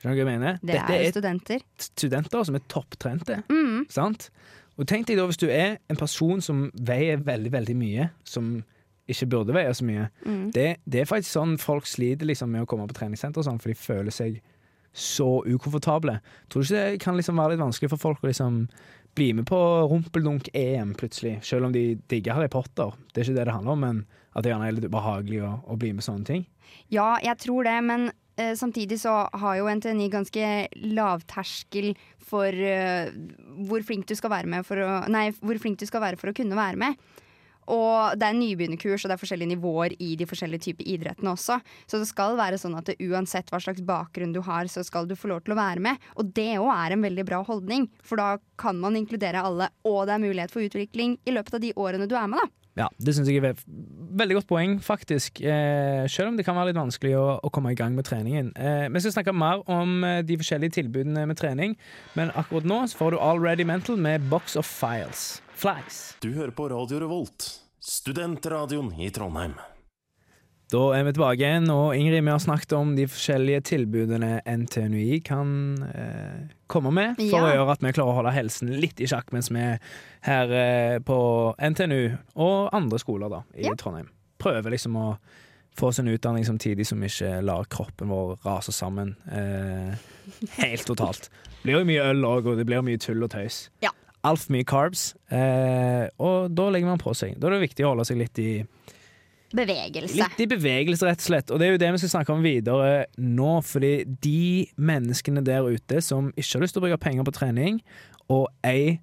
Skjønner 0.00 0.16
du 0.16 0.22
hva 0.24 0.32
jeg 0.32 0.38
mener? 0.40 0.58
Det 0.62 0.72
Dette 0.74 0.92
er 0.94 1.02
jo 1.02 1.08
er 1.08 1.12
studenter. 1.12 1.64
studenter 1.78 2.44
som 2.48 2.54
er 2.56 2.66
topptrente, 2.72 3.42
Mm. 3.52 3.86
sant? 3.92 4.30
Og 4.78 4.86
tenk 4.88 5.06
deg 5.06 5.18
da 5.18 5.26
hvis 5.28 5.36
du 5.36 5.46
er 5.52 5.78
en 5.90 5.96
person 5.96 6.40
som 6.40 6.70
veier 6.74 7.18
veldig, 7.20 7.50
veldig 7.52 7.76
mye, 7.76 8.10
som 8.24 8.62
ikke 9.10 9.26
burde 9.28 9.52
veie 9.52 9.74
så 9.74 9.84
mye. 9.84 10.06
Mm. 10.24 10.52
Det, 10.54 10.78
det 10.88 11.00
er 11.02 11.04
faktisk 11.10 11.34
sånn 11.36 11.58
folk 11.60 11.84
sliter 11.90 12.24
liksom 12.30 12.48
med 12.54 12.62
å 12.62 12.66
komme 12.70 12.86
på 12.88 12.94
treningssenter, 12.96 13.42
sånn, 13.44 13.60
for 13.60 13.68
de 13.68 13.74
føler 13.76 14.10
seg 14.14 14.40
så 14.94 15.42
ukomfortable. 15.46 16.20
Tror 16.48 16.62
du 16.64 16.66
ikke 16.70 16.86
det 16.94 17.00
kan 17.04 17.16
liksom 17.18 17.36
være 17.36 17.52
litt 17.54 17.60
vanskelig 17.62 17.90
for 17.92 18.00
folk 18.00 18.22
å 18.24 18.30
liksom 18.30 18.68
bli 19.18 19.32
med 19.34 19.46
på 19.50 19.58
rumpeldunk-EM 19.90 20.94
plutselig, 20.98 21.42
selv 21.44 21.66
om 21.68 21.72
de 21.74 21.96
digger 22.08 22.34
Harry 22.38 22.48
Potter? 22.48 22.92
Det 23.12 23.20
er 23.20 23.28
ikke 23.28 23.36
det 23.40 23.46
det 23.50 23.54
handler 23.54 23.72
om, 23.76 23.80
men 23.84 24.00
at 24.34 24.44
det 24.46 24.52
gjerne 24.52 24.68
er 24.70 24.76
litt 24.78 24.88
ubehagelig 24.88 25.42
å, 25.46 25.52
å 25.74 25.76
bli 25.78 25.92
med 25.92 26.06
sånne 26.06 26.24
ting. 26.26 26.46
Ja, 26.94 27.16
jeg 27.22 27.36
tror 27.42 27.66
det, 27.66 27.76
men 27.84 28.10
eh, 28.40 28.54
samtidig 28.58 29.00
så 29.02 29.14
har 29.42 29.58
jo 29.58 29.68
NTNI 29.70 30.08
ganske 30.12 30.50
lavterskel 30.90 31.92
for 32.30 32.48
eh, 32.48 33.12
hvor 33.68 33.84
flink 33.86 34.08
du 34.08 34.16
skal 34.18 34.32
være 34.32 34.50
med 34.50 34.66
for 34.66 34.82
å 34.82 35.00
Nei, 35.10 35.30
hvor 35.40 35.60
flink 35.60 35.80
du 35.80 35.86
skal 35.88 36.04
være 36.04 36.20
for 36.20 36.32
å 36.32 36.36
kunne 36.36 36.58
være 36.58 36.80
med. 36.80 37.10
Og 37.70 38.18
det 38.18 38.26
er 38.26 38.34
nybegynnerkurs, 38.34 39.04
og 39.04 39.10
det 39.10 39.14
er 39.14 39.20
forskjellige 39.20 39.52
nivåer 39.52 39.94
i 40.02 40.14
de 40.18 40.26
forskjellige 40.26 40.64
typer 40.66 40.88
idrettene 40.90 41.34
også. 41.34 41.60
Så 41.86 42.00
det 42.00 42.08
skal 42.10 42.38
være 42.38 42.58
sånn 42.58 42.74
at 42.78 42.88
det, 42.88 42.96
uansett 43.04 43.50
hva 43.52 43.60
slags 43.62 43.84
bakgrunn 43.86 44.34
du 44.34 44.40
har, 44.46 44.66
så 44.70 44.82
skal 44.86 45.06
du 45.06 45.14
få 45.18 45.30
lov 45.30 45.44
til 45.46 45.54
å 45.54 45.60
være 45.60 45.84
med. 45.84 46.08
Og 46.18 46.32
det 46.34 46.56
òg 46.58 46.70
er 46.74 46.96
en 46.96 47.04
veldig 47.06 47.26
bra 47.28 47.42
holdning, 47.46 47.86
for 48.02 48.20
da 48.20 48.32
kan 48.60 48.80
man 48.80 48.98
inkludere 48.98 49.44
alle, 49.46 49.70
og 49.86 50.02
det 50.08 50.16
er 50.16 50.24
mulighet 50.24 50.54
for 50.54 50.66
utvikling 50.66 51.18
i 51.28 51.36
løpet 51.36 51.60
av 51.60 51.62
de 51.62 51.76
årene 51.78 52.10
du 52.10 52.16
er 52.18 52.30
med, 52.32 52.42
da. 52.42 52.59
Ja, 52.78 52.86
det 53.02 53.14
syns 53.16 53.28
jeg 53.28 53.42
er 53.42 53.56
veldig 54.20 54.36
godt 54.38 54.48
poeng, 54.50 54.76
faktisk. 54.84 55.40
Eh, 55.42 56.04
selv 56.10 56.30
om 56.30 56.38
det 56.38 56.46
kan 56.46 56.56
være 56.58 56.70
litt 56.70 56.78
vanskelig 56.78 57.16
å, 57.18 57.24
å 57.42 57.50
komme 57.52 57.72
i 57.74 57.78
gang 57.78 57.96
med 57.96 58.06
treningen. 58.06 58.52
Eh, 58.54 58.86
vi 58.92 59.02
skal 59.02 59.16
snakke 59.18 59.34
mer 59.34 59.64
om 59.70 60.04
eh, 60.06 60.20
de 60.26 60.38
forskjellige 60.40 60.78
tilbudene 60.78 61.26
med 61.30 61.40
trening, 61.40 61.74
men 62.18 62.32
akkurat 62.38 62.68
nå 62.70 62.84
så 62.90 63.00
får 63.00 63.16
du 63.16 63.20
Already 63.24 63.66
Mental 63.66 63.98
med 64.00 64.30
Box 64.30 64.56
of 64.60 64.70
Files. 64.70 65.40
Flags. 65.60 66.14
Du 66.22 66.30
hører 66.32 66.54
på 66.56 66.70
Radio 66.72 67.02
Revolt, 67.02 67.50
studentradioen 67.84 68.94
i 69.02 69.10
Trondheim. 69.12 69.58
Da 70.70 70.80
er 70.94 71.02
vi 71.02 71.12
tilbake 71.16 71.42
igjen, 71.42 71.64
og 71.74 71.96
Ingrid, 71.98 72.22
vi 72.22 72.30
har 72.30 72.38
snakket 72.42 72.72
om 72.78 72.92
de 72.94 73.06
forskjellige 73.10 73.62
tilbudene 73.72 74.36
NTNUI 74.46 75.16
kan 75.26 75.48
eh, 75.88 76.44
komme 76.70 76.92
med, 76.94 77.16
for 77.18 77.26
Ja. 77.40 77.40
å 77.48 77.52
gjøre 77.56 77.72
at 77.74 77.82
vi 77.82 77.90
klarer 77.96 78.12
å 78.12 78.18
holde 78.20 78.34
helsen 78.36 78.70
litt 78.78 79.00
i 79.02 79.08
sjakk 79.10 79.32
mens 79.34 79.50
vi 79.50 79.58
er 79.58 79.80
her 80.28 80.52
eh, 80.54 80.98
på 81.02 81.16
NTNU 81.58 82.16
og 82.36 82.70
andre 82.76 83.00
skoler 83.02 83.32
da, 83.32 83.42
i 83.58 83.66
Ja. 83.66 83.74
Trondheim. 83.74 84.12
Prøver 84.38 84.70
liksom 84.76 84.94
å 84.96 85.08
få 85.76 85.88
oss 85.90 85.98
en 86.02 86.08
utdanning 86.12 86.46
samtidig 86.46 86.86
som 86.86 87.00
vi 87.02 87.10
ikke 87.10 87.40
lar 87.42 87.66
kroppen 87.70 88.08
vår 88.10 88.38
rase 88.46 88.70
sammen 88.74 89.16
eh, 89.32 89.98
helt 90.60 90.86
totalt. 90.86 91.30
Det 91.60 91.64
blir 91.66 91.80
jo 91.80 91.84
mye 91.90 92.06
øl 92.12 92.22
òg, 92.30 92.46
og 92.46 92.56
det 92.62 92.66
blir 92.70 92.82
mye 92.86 92.98
tull 93.02 93.22
og 93.26 93.30
tøys. 93.34 93.64
Ja. 93.82 93.90
altfor 94.22 94.52
mye 94.52 94.64
carbs, 94.68 95.14
eh, 95.32 96.06
og 96.20 96.50
da 96.54 96.66
legger 96.70 96.90
man 96.92 96.98
på 97.00 97.14
seg. 97.16 97.38
Da 97.40 97.48
er 97.48 97.56
det 97.58 97.62
viktig 97.70 97.86
å 97.86 97.94
holde 97.94 98.04
seg 98.04 98.18
litt 98.20 98.38
i, 98.38 98.50
Bevegelse. 99.56 100.14
litt 100.14 100.42
i 100.44 100.46
bevegelse, 100.50 101.06
rett 101.08 101.22
og 101.22 101.26
slett. 101.26 101.50
Og 101.50 101.58
det 101.58 101.66
er 101.66 101.74
jo 101.74 101.82
det 101.82 101.92
vi 101.96 102.02
skal 102.04 102.12
snakke 102.14 102.34
om 102.34 102.44
videre 102.44 102.90
nå, 103.18 103.52
fordi 103.66 103.92
de 104.22 104.66
menneskene 104.78 105.42
der 105.46 105.66
ute 105.66 106.02
som 106.04 106.30
ikke 106.36 106.58
har 106.58 106.64
lyst 106.64 106.76
til 106.76 106.82
å 106.82 106.86
bruke 106.86 107.00
penger 107.02 107.26
på 107.26 107.34
trening, 107.40 107.80
og 108.30 108.46
ei 108.66 109.00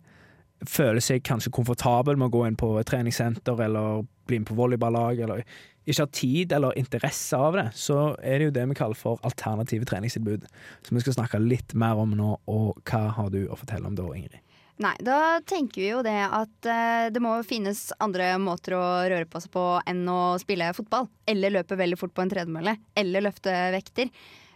føler 0.65 1.03
seg 1.03 1.25
kanskje 1.27 1.53
komfortabel 1.53 2.17
med 2.17 2.31
å 2.31 2.33
gå 2.33 2.45
inn 2.47 2.57
på 2.57 2.71
et 2.79 2.87
treningssenter 2.89 3.59
eller 3.67 4.05
bli 4.27 4.39
med 4.41 4.49
på 4.49 4.57
volleyballag, 4.57 5.19
eller 5.25 5.43
ikke 5.87 6.03
har 6.03 6.11
tid 6.15 6.55
eller 6.55 6.79
interesse 6.79 7.37
av 7.39 7.55
det, 7.55 7.67
så 7.77 7.99
er 8.19 8.39
det 8.39 8.49
jo 8.49 8.55
det 8.57 8.65
vi 8.71 8.79
kaller 8.79 8.97
for 8.97 9.21
alternative 9.27 9.87
treningstilbud. 9.87 10.47
Som 10.83 10.97
vi 10.97 11.03
skal 11.05 11.15
snakke 11.15 11.39
litt 11.43 11.75
mer 11.79 11.99
om 12.01 12.15
nå, 12.17 12.33
og 12.51 12.81
hva 12.87 13.05
har 13.19 13.31
du 13.31 13.45
å 13.47 13.59
fortelle 13.59 13.87
om 13.87 13.95
det, 13.95 14.07
Ingrid? 14.17 14.41
Nei, 14.77 14.93
da 15.01 15.39
tenker 15.41 15.81
vi 15.81 15.87
jo 15.89 16.01
det 16.05 16.19
at 16.21 16.67
eh, 16.69 17.07
det 17.09 17.21
må 17.23 17.31
finnes 17.47 17.87
andre 18.03 18.35
måter 18.41 18.75
å 18.77 18.83
røre 19.09 19.25
på 19.25 19.41
seg 19.41 19.53
på 19.55 19.63
enn 19.89 20.03
å 20.11 20.35
spille 20.41 20.69
fotball. 20.77 21.07
Eller 21.25 21.55
løpe 21.55 21.79
veldig 21.79 21.97
fort 21.97 22.13
på 22.13 22.21
en 22.21 22.29
tredemølle. 22.29 22.75
Eller 22.97 23.25
løfte 23.25 23.55
vekter. 23.73 24.11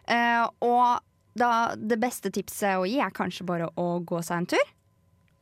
Eh, 0.06 0.44
og 0.62 1.02
da 1.34 1.50
det 1.80 1.98
beste 2.02 2.30
tipset 2.34 2.78
å 2.78 2.86
gi 2.86 3.00
er 3.02 3.14
kanskje 3.16 3.48
bare 3.48 3.72
å 3.80 3.88
gå 4.06 4.22
seg 4.22 4.44
en 4.44 4.52
tur. 4.54 4.70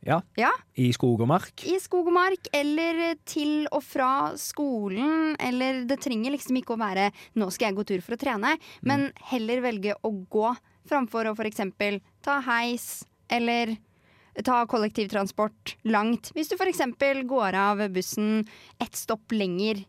Ja, 0.00 0.22
Ja, 0.40 0.48
i 0.80 0.86
skog 0.96 1.20
og 1.20 1.28
mark. 1.28 1.60
I 1.68 1.76
skog 1.76 2.06
og 2.08 2.14
mark, 2.16 2.48
eller 2.56 3.18
til 3.28 3.66
og 3.68 3.82
fra 3.84 4.32
skolen. 4.40 5.34
Eller 5.36 5.82
det 5.84 6.00
trenger 6.00 6.32
liksom 6.32 6.56
ikke 6.56 6.72
å 6.72 6.80
være 6.80 7.10
'nå 7.36 7.50
skal 7.52 7.68
jeg 7.68 7.76
gå 7.76 7.84
tur 7.84 8.00
for 8.00 8.16
å 8.16 8.20
trene', 8.22 8.56
men 8.80 9.12
heller 9.28 9.60
velge 9.60 9.92
å 10.02 10.10
gå 10.24 10.56
framfor 10.88 11.28
å 11.28 11.36
f.eks. 11.36 12.00
ta 12.22 12.40
heis 12.40 13.04
eller 13.28 13.76
ta 14.46 14.64
kollektivtransport 14.70 15.76
langt. 15.88 16.32
Hvis 16.36 16.50
du 16.50 16.56
f.eks. 16.56 16.82
går 17.28 17.56
av 17.58 17.82
bussen 17.94 18.44
ett 18.80 18.96
stopp 18.98 19.32
lenger 19.34 19.84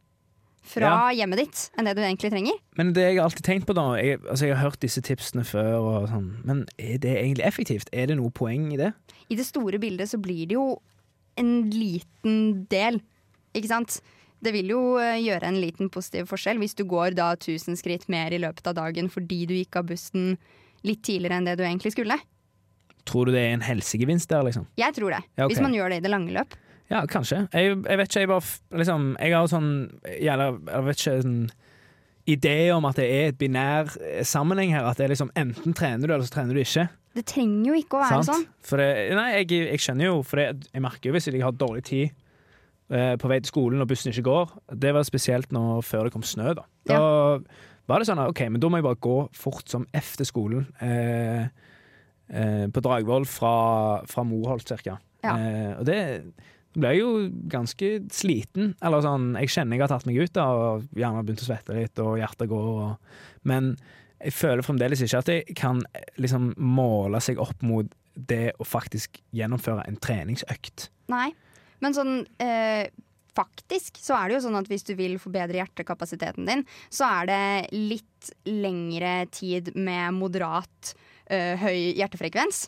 fra 0.61 1.09
hjemmet 1.15 1.41
ditt 1.41 1.61
enn 1.77 1.87
det 1.89 1.95
du 1.97 2.03
egentlig 2.03 2.31
trenger. 2.31 2.57
Men 2.77 2.93
det 2.93 3.07
jeg 3.07 3.17
har 3.17 3.27
alltid 3.27 3.45
tenkt 3.47 3.67
på 3.69 3.75
da 3.77 3.85
jeg, 3.97 4.21
altså 4.21 4.47
jeg 4.47 4.55
har 4.55 4.69
hørt 4.69 4.83
disse 4.83 5.01
tipsene 5.05 5.43
før, 5.47 5.73
og 5.81 6.09
sånn, 6.11 6.29
men 6.47 6.63
er 6.77 6.99
det 7.01 7.15
egentlig 7.17 7.47
effektivt? 7.47 7.89
Er 7.93 8.11
det 8.11 8.17
noe 8.19 8.33
poeng 8.35 8.69
i 8.75 8.79
det? 8.79 8.91
I 9.33 9.37
det 9.39 9.47
store 9.47 9.81
bildet 9.81 10.11
så 10.11 10.21
blir 10.21 10.45
det 10.49 10.57
jo 10.59 10.75
en 11.39 11.71
liten 11.73 12.65
del, 12.71 12.99
ikke 13.57 13.71
sant? 13.71 14.01
Det 14.41 14.53
vil 14.55 14.71
jo 14.73 14.81
eh, 15.01 15.19
gjøre 15.21 15.49
en 15.49 15.59
liten 15.61 15.89
positiv 15.93 16.29
forskjell 16.31 16.57
hvis 16.61 16.73
du 16.77 16.83
går 16.89 17.13
da 17.17 17.31
1000 17.35 17.77
skritt 17.77 18.07
mer 18.09 18.33
i 18.33 18.41
løpet 18.41 18.65
av 18.71 18.77
dagen 18.79 19.09
fordi 19.13 19.43
du 19.49 19.53
gikk 19.53 19.77
av 19.77 19.89
bussen 19.91 20.33
litt 20.85 21.03
tidligere 21.05 21.37
enn 21.37 21.49
det 21.49 21.59
du 21.59 21.65
egentlig 21.65 21.93
skulle. 21.93 22.17
Tror 23.07 23.27
du 23.27 23.33
det 23.35 23.41
er 23.45 23.55
en 23.55 23.65
helsegevinst 23.65 24.29
der, 24.29 24.45
liksom? 24.47 24.67
Jeg 24.79 24.93
tror 24.97 25.15
det. 25.15 25.23
Ja, 25.37 25.45
okay. 25.45 25.55
Hvis 25.55 25.63
man 25.63 25.73
gjør 25.75 25.89
det 25.93 26.01
i 26.01 26.05
det 26.05 26.11
lange 26.13 26.35
løp. 26.35 26.55
Ja, 26.91 27.05
kanskje. 27.07 27.45
Jeg, 27.55 27.77
jeg 27.87 27.97
vet 28.01 28.09
ikke, 28.09 28.19
jeg 28.19 28.27
bare 28.27 28.79
liksom 28.81 29.03
Jeg 29.15 29.31
har 29.31 29.45
sånn 29.47 29.69
Gjerne, 30.19 30.47
jeg 30.67 30.87
vet 30.89 31.03
ikke 31.03 31.13
en 31.23 31.35
idé 32.31 32.55
om 32.75 32.85
at 32.85 32.99
det 32.99 33.05
er 33.09 33.29
et 33.31 33.37
binær 33.39 33.89
eh, 33.97 34.21
sammenheng 34.27 34.73
her. 34.75 34.85
At 34.87 34.99
det 34.99 35.07
er 35.07 35.13
liksom 35.15 35.31
enten 35.39 35.73
trener 35.77 36.05
du, 36.05 36.13
eller 36.13 36.27
så 36.27 36.35
trener 36.35 36.55
du 36.57 36.61
ikke. 36.61 36.85
Det 37.17 37.23
trenger 37.27 37.71
jo 37.71 37.79
ikke 37.79 37.97
å 37.97 38.03
være 38.03 38.19
sånn. 38.27 38.43
For 38.63 38.79
det, 38.79 38.89
nei, 39.17 39.25
jeg, 39.41 39.49
jeg 39.73 39.83
skjønner 39.83 40.07
jo, 40.11 40.19
for 40.27 40.39
det, 40.39 40.67
jeg 40.69 40.83
merker 40.85 41.09
jo 41.09 41.15
hvis 41.17 41.27
jeg 41.27 41.41
har 41.43 41.55
dårlig 41.57 41.81
tid 41.89 42.05
eh, 42.93 43.15
på 43.19 43.31
vei 43.31 43.41
til 43.41 43.51
skolen 43.51 43.83
og 43.83 43.89
bussen 43.89 44.13
ikke 44.13 44.27
går. 44.29 44.53
Det 44.85 44.93
var 44.95 45.07
spesielt 45.07 45.51
nå 45.55 45.65
før 45.87 46.07
det 46.07 46.15
kom 46.15 46.23
snø. 46.27 46.53
Da 46.59 46.67
Da 46.87 47.01
var 47.89 47.99
det 47.99 48.07
sånn 48.07 48.21
at 48.21 48.31
OK, 48.31 48.45
men 48.53 48.61
da 48.63 48.69
må 48.71 48.79
jeg 48.79 48.87
bare 48.87 49.01
gå 49.03 49.17
fort 49.35 49.67
som 49.71 49.87
F 49.97 50.13
til 50.21 50.29
skolen. 50.29 50.69
Eh, 50.83 51.49
eh, 52.33 52.65
på 52.71 52.83
Dragvoll 52.83 53.27
fra, 53.29 53.53
fra 54.09 54.25
Moholt, 54.27 54.67
cirka. 54.67 54.97
Ja. 55.21 55.35
Eh, 55.37 55.71
og 55.79 55.85
det 55.87 55.99
ble 56.77 56.93
jeg 56.93 57.01
jo 57.01 57.13
ganske 57.51 57.91
sliten. 58.13 58.73
Eller 58.83 59.03
sånn, 59.03 59.31
jeg 59.41 59.51
kjenner 59.53 59.77
jeg 59.77 59.85
har 59.85 59.93
tatt 59.93 60.07
meg 60.09 60.21
ut 60.21 60.35
da, 60.35 60.47
og 60.51 60.97
gjerne 60.97 61.25
begynt 61.25 61.43
å 61.43 61.49
svette 61.49 61.77
litt, 61.77 62.03
og 62.03 62.19
hjertet 62.21 62.51
går. 62.51 62.69
Og, 62.85 63.21
men 63.49 63.73
jeg 64.21 64.35
føler 64.37 64.65
fremdeles 64.65 65.03
ikke 65.03 65.23
at 65.23 65.31
jeg 65.33 65.57
kan 65.57 65.81
liksom 66.21 66.51
måle 66.61 67.21
seg 67.23 67.41
opp 67.41 67.63
mot 67.65 67.89
det 68.13 68.51
å 68.59 68.67
faktisk 68.67 69.21
gjennomføre 69.35 69.85
en 69.87 69.97
treningsøkt. 70.01 70.89
Nei. 71.11 71.31
Men 71.81 71.95
sånn 71.97 72.19
eh, 72.43 72.91
faktisk 73.33 73.97
så 74.03 74.17
er 74.17 74.29
det 74.29 74.37
jo 74.37 74.43
sånn 74.45 74.59
at 74.59 74.67
hvis 74.69 74.85
du 74.85 74.93
vil 74.99 75.15
forbedre 75.21 75.57
hjertekapasiteten 75.57 76.47
din, 76.47 76.65
så 76.93 77.07
er 77.21 77.31
det 77.31 77.45
litt 77.73 78.31
lengre 78.45 79.25
tid 79.33 79.71
med 79.73 80.13
moderat 80.19 80.91
eh, 80.93 81.10
høy 81.31 81.93
hjertefrekvens. 81.97 82.65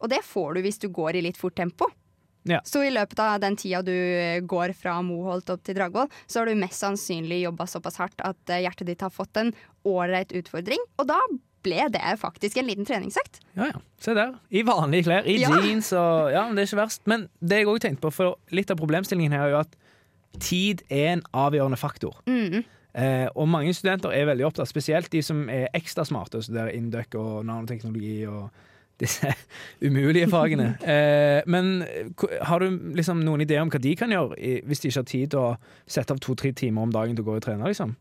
Og 0.00 0.10
det 0.12 0.22
får 0.24 0.54
du 0.58 0.64
hvis 0.66 0.78
du 0.82 0.88
går 0.92 1.16
i 1.16 1.22
litt 1.28 1.38
fort 1.40 1.54
tempo. 1.56 1.88
Ja. 2.46 2.60
Så 2.64 2.84
i 2.86 2.92
løpet 2.94 3.18
av 3.18 3.40
den 3.42 3.56
tida 3.58 3.80
du 3.82 3.90
går 4.46 4.70
fra 4.78 5.00
Moholt 5.02 5.48
opp 5.50 5.64
til 5.66 5.74
Dragvoll, 5.74 6.06
så 6.30 6.40
har 6.40 6.46
du 6.46 6.54
mest 6.60 6.78
sannsynlig 6.78 7.40
jobba 7.42 7.66
såpass 7.66 7.96
hardt 7.98 8.22
at 8.22 8.52
eh, 8.54 8.60
hjertet 8.62 8.86
ditt 8.86 9.02
har 9.02 9.10
fått 9.10 9.40
en 9.40 9.50
ålreit 9.88 10.30
utfordring. 10.36 10.78
Og 11.00 11.08
da 11.10 11.16
ble 11.66 11.88
det 11.90 12.04
faktisk 12.20 12.60
en 12.62 12.68
liten 12.70 12.86
treningsøkt. 12.86 13.40
Ja, 13.58 13.72
ja. 13.72 13.80
Se 13.98 14.14
der. 14.14 14.36
I 14.54 14.62
vanlige 14.62 15.08
klær, 15.08 15.26
i 15.26 15.40
Ja. 15.40 15.50
jeans 15.64 15.90
og 15.98 16.30
Ja, 16.30 16.44
det 16.54 16.62
er 16.62 16.68
ikke 16.70 16.82
verst. 16.84 17.02
Men 17.10 17.26
det 17.42 17.64
jeg 17.64 17.66
òg 17.72 17.80
tenkte 17.82 18.04
på, 18.06 18.12
for 18.14 18.38
litt 18.54 18.70
av 18.70 18.78
problemstillingen 18.78 19.34
her 19.34 19.48
er 19.48 19.54
jo 19.56 19.62
at 19.64 19.74
tid 20.38 20.84
er 20.92 21.16
en 21.16 21.24
avgjørende 21.34 21.80
faktor. 21.80 22.20
Mm. 22.30 22.62
Eh, 22.96 23.26
og 23.36 23.48
mange 23.52 23.74
studenter 23.76 24.14
er 24.16 24.28
veldig 24.30 24.46
opptatt, 24.48 24.70
spesielt 24.70 25.10
de 25.12 25.20
som 25.24 25.44
er 25.52 25.68
ekstra 25.76 26.06
smarte 26.08 26.40
og 26.40 26.46
studerer 26.46 26.72
Induc 26.76 27.12
og 27.20 27.44
nanoteknologi 27.44 28.22
og 28.30 28.48
disse 29.00 29.32
umulige 29.86 30.30
fagene. 30.32 30.72
Eh, 30.96 31.42
men 31.50 31.84
har 32.48 32.62
du 32.62 32.94
liksom 32.96 33.20
noen 33.24 33.44
idé 33.44 33.58
om 33.60 33.70
hva 33.72 33.80
de 33.82 33.92
kan 33.98 34.12
gjøre 34.12 34.38
i, 34.40 34.58
hvis 34.64 34.80
de 34.80 34.90
ikke 34.90 35.02
har 35.02 35.10
tid 35.10 35.32
til 35.34 35.42
å 35.42 35.54
sette 35.84 36.14
av 36.14 36.20
to-tre 36.24 36.52
timer 36.56 36.86
om 36.86 36.94
dagen 36.94 37.16
til 37.16 37.26
å 37.26 37.28
gå 37.28 37.36
og 37.36 37.44
trene? 37.44 37.68
liksom? 37.68 37.96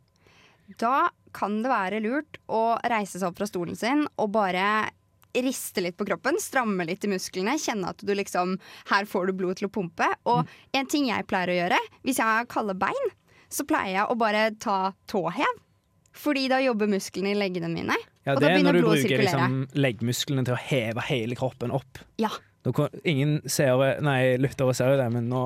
Da 0.79 1.09
kan 1.35 1.59
det 1.61 1.71
være 1.71 1.99
lurt 2.05 2.39
å 2.47 2.77
reise 2.87 3.19
seg 3.19 3.27
opp 3.27 3.41
fra 3.41 3.49
stolen 3.49 3.75
sin 3.77 4.05
og 4.15 4.31
bare 4.33 4.87
riste 5.35 5.83
litt 5.83 5.97
på 5.99 6.07
kroppen, 6.07 6.39
stramme 6.39 6.85
litt 6.87 7.03
i 7.03 7.11
musklene, 7.11 7.57
kjenne 7.59 7.91
at 7.91 7.99
du 8.05 8.13
liksom 8.15 8.55
Her 8.91 9.09
får 9.09 9.27
du 9.27 9.35
blod 9.35 9.59
til 9.59 9.67
å 9.67 9.73
pumpe. 9.73 10.07
Og 10.31 10.47
en 10.71 10.87
ting 10.87 11.09
jeg 11.09 11.27
pleier 11.27 11.51
å 11.51 11.59
gjøre, 11.59 11.81
hvis 12.07 12.21
jeg 12.21 12.29
har 12.29 12.47
kalde 12.47 12.77
bein, 12.79 13.11
så 13.55 13.65
pleier 13.67 13.93
jeg 14.01 14.09
å 14.11 14.17
bare 14.19 14.49
ta 14.61 14.79
tåhev. 15.11 15.61
Fordi 16.15 16.45
da 16.47 16.61
jobber 16.63 16.87
musklene 16.87 17.33
i 17.33 17.37
leggene 17.37 17.67
mine. 17.71 17.95
Ja, 18.23 18.33
Og 18.35 18.39
Det 18.39 18.45
da 18.45 18.49
er 18.49 18.53
begynner 18.55 18.71
når 18.71 18.77
du 18.77 18.83
blodet 18.85 18.91
å 18.91 19.01
bruker 19.01 19.09
sirkulere. 19.09 19.47
liksom, 19.47 19.81
leggmusklene 19.85 20.45
til 20.47 20.55
å 20.55 20.59
heve 20.63 21.03
hele 21.09 21.35
kroppen 21.35 21.73
opp. 21.75 21.99
Ja, 22.23 22.29
kom, 22.73 22.87
ingen 23.05 23.33
seere, 23.51 23.89
nei, 24.01 24.37
lyttere 24.41 24.73
ser 24.73 24.93
jo 24.95 25.01
det, 25.01 25.09
men 25.13 25.27
nå 25.29 25.41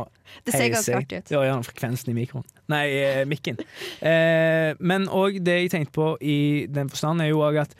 det 0.45 0.53
ser 0.53 0.69
ganske 0.71 0.99
artig 1.01 1.17
ut. 1.23 1.31
Ja, 1.33 1.41
ja, 1.49 1.55
frekvensen 1.65 2.13
i 2.13 2.15
mikroen. 2.15 2.45
Nei, 2.71 2.83
eh, 3.01 3.23
mikken. 3.27 3.57
Eh, 3.99 4.77
men 4.79 5.09
òg 5.11 5.41
det 5.43 5.57
jeg 5.63 5.73
tenkte 5.73 5.97
på 5.97 6.11
i 6.21 6.37
den 6.69 6.87
forstand, 6.93 7.25
er 7.25 7.33
jo 7.33 7.41
òg 7.43 7.59
at 7.65 7.75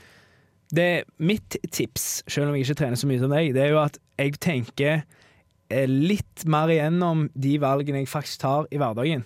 det 0.75 1.05
mitt 1.17 1.55
tips, 1.71 2.23
selv 2.27 2.49
om 2.49 2.57
jeg 2.57 2.65
ikke 2.67 2.81
trener 2.81 2.99
så 2.99 3.07
mye 3.09 3.21
som 3.21 3.31
deg, 3.31 3.53
det 3.55 3.63
er 3.63 3.71
jo 3.77 3.79
at 3.85 3.95
jeg 4.19 4.35
tenker 4.43 5.03
eh, 5.69 5.87
litt 5.87 6.43
mer 6.49 6.67
igjennom 6.73 7.29
de 7.37 7.55
valgene 7.63 8.03
jeg 8.03 8.11
faktisk 8.11 8.43
tar 8.43 8.67
i 8.73 8.81
hverdagen. 8.81 9.23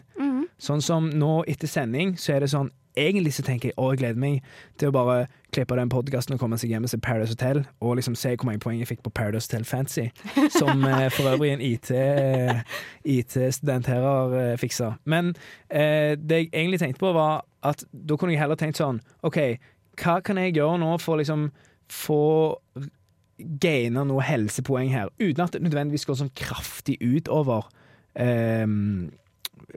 Sånn 0.62 0.81
som 0.83 1.10
nå 1.10 1.41
etter 1.50 1.69
sending, 1.69 2.15
så 2.19 2.38
er 2.38 2.45
det 2.45 2.53
sånn 2.53 2.72
Egentlig 2.93 3.31
så 3.33 3.41
tenker 3.41 3.72
jeg 3.72 3.74
å, 3.81 3.88
jeg 3.89 4.03
gleder 4.03 4.19
meg 4.22 4.43
til 4.77 4.91
å 4.91 4.93
bare 4.93 5.24
klippe 5.50 5.74
den 5.79 5.89
podkasten 5.89 6.36
og 6.36 6.43
komme 6.43 6.60
seg 6.62 6.75
hjem 6.75 6.86
og 6.86 6.91
se 6.91 7.00
Paradise 7.01 7.33
Hotel, 7.33 7.63
og 7.81 7.95
liksom 7.98 8.13
se 8.13 8.36
hvor 8.36 8.45
mange 8.45 8.62
poeng 8.62 8.77
jeg 8.77 8.91
fikk 8.91 9.01
på 9.01 9.10
Paradise 9.17 9.50
Hotel 9.50 9.65
Fancy, 9.65 10.03
som 10.53 10.86
eh, 10.86 11.07
for 11.15 11.31
øvrig 11.31 11.55
en 11.55 11.63
IT 11.65 11.89
IT-student 13.01 13.89
her 13.89 14.05
har 14.05 14.36
eh, 14.38 14.53
fiksa. 14.62 14.91
Men 15.10 15.33
eh, 15.74 16.13
det 16.22 16.43
jeg 16.43 16.51
egentlig 16.51 16.83
tenkte 16.83 17.01
på, 17.01 17.15
var 17.17 17.41
at 17.65 17.81
da 17.89 18.13
kunne 18.13 18.36
jeg 18.36 18.43
heller 18.43 18.62
tenkt 18.62 18.77
sånn 18.77 19.01
OK, 19.25 19.41
hva 19.98 20.19
kan 20.25 20.38
jeg 20.43 20.53
gjøre 20.60 20.77
nå 20.86 20.93
for 21.01 21.15
å 21.15 21.24
liksom 21.24 21.50
få 21.89 22.22
gaine 23.38 24.05
noe 24.07 24.24
helsepoeng 24.25 24.93
her, 24.93 25.10
uten 25.17 25.43
at 25.45 25.55
det 25.55 25.63
nødvendigvis 25.65 26.05
går 26.07 26.22
sånn 26.22 26.33
kraftig 26.38 27.00
utover 27.01 27.65
ehm, 28.19 29.10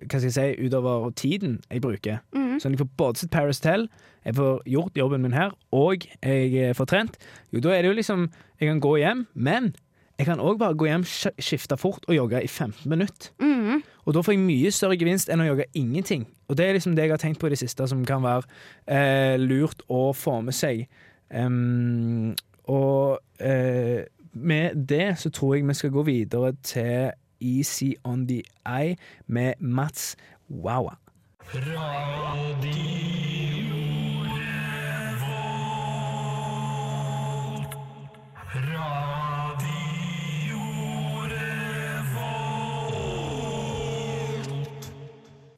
hva 0.02 0.18
skal 0.20 0.28
jeg 0.28 0.36
si, 0.36 0.66
utover 0.66 1.10
tiden 1.16 1.58
jeg 1.70 1.82
bruker. 1.84 2.20
Mm. 2.36 2.58
Sånn 2.60 2.72
at 2.72 2.76
jeg 2.76 2.82
får 2.84 2.92
både 3.00 3.22
sett 3.22 3.32
Paris 3.32 3.62
Tell, 3.64 3.88
jeg 4.26 4.36
får 4.36 4.62
gjort 4.68 4.98
jobben 4.98 5.24
min 5.24 5.36
her, 5.36 5.54
og 5.76 6.06
jeg 6.20 6.52
eh, 6.60 6.74
får 6.76 6.90
trent, 6.90 7.18
jo 7.54 7.62
da 7.64 7.74
er 7.74 7.84
det 7.84 7.92
jo 7.92 7.98
liksom 8.00 8.30
Jeg 8.56 8.70
kan 8.70 8.78
gå 8.80 8.94
hjem, 8.96 9.26
men 9.34 9.74
jeg 10.16 10.30
kan 10.30 10.40
òg 10.40 10.56
bare 10.56 10.76
gå 10.80 10.86
hjem, 10.88 11.02
skifte 11.04 11.76
fort 11.76 12.06
og 12.08 12.16
jogge 12.16 12.40
i 12.40 12.48
15 12.48 12.88
minutter. 12.88 13.34
Mm. 13.36 13.82
Og 14.06 14.14
da 14.16 14.22
får 14.24 14.32
jeg 14.32 14.46
mye 14.46 14.70
større 14.72 14.96
gevinst 14.96 15.28
enn 15.28 15.42
å 15.44 15.48
jogge 15.50 15.66
ingenting. 15.76 16.24
Og 16.48 16.56
det 16.56 16.64
er 16.64 16.78
liksom 16.78 16.94
det 16.96 17.04
jeg 17.04 17.12
har 17.12 17.20
tenkt 17.20 17.42
på 17.42 17.50
i 17.50 17.52
det 17.52 17.60
siste, 17.60 17.84
som 17.90 18.00
kan 18.08 18.24
være 18.24 18.46
eh, 18.88 19.36
lurt 19.36 19.84
å 19.92 20.14
få 20.16 20.38
med 20.46 20.56
seg. 20.56 20.86
Um, 21.28 22.32
og 22.72 23.18
eh, 23.44 24.08
med 24.32 24.88
det 24.88 25.18
så 25.20 25.30
tror 25.34 25.56
jeg 25.56 25.66
vi 25.68 25.76
skal 25.76 25.92
gå 25.92 26.06
videre 26.06 26.54
til 26.64 27.12
Easy 27.40 27.94
On 28.04 28.26
The 28.26 28.42
Eye 28.66 28.96
med 29.26 29.54
Mats 29.60 30.16
Wawa. 30.50 30.96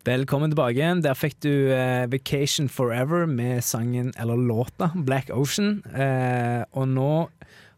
Velkommen 0.09 0.51
tilbake. 0.51 0.79
igjen. 0.79 1.03
Der 1.05 1.15
fikk 1.15 1.35
du 1.45 1.69
uh, 1.69 2.07
'Vacation 2.09 2.69
Forever' 2.69 3.27
med 3.27 3.61
sangen, 3.61 4.13
eller 4.17 4.37
låta, 4.37 4.91
'Black 4.95 5.29
Ocean'. 5.31 5.83
Uh, 5.93 6.65
og 6.73 6.89
nå 6.89 7.29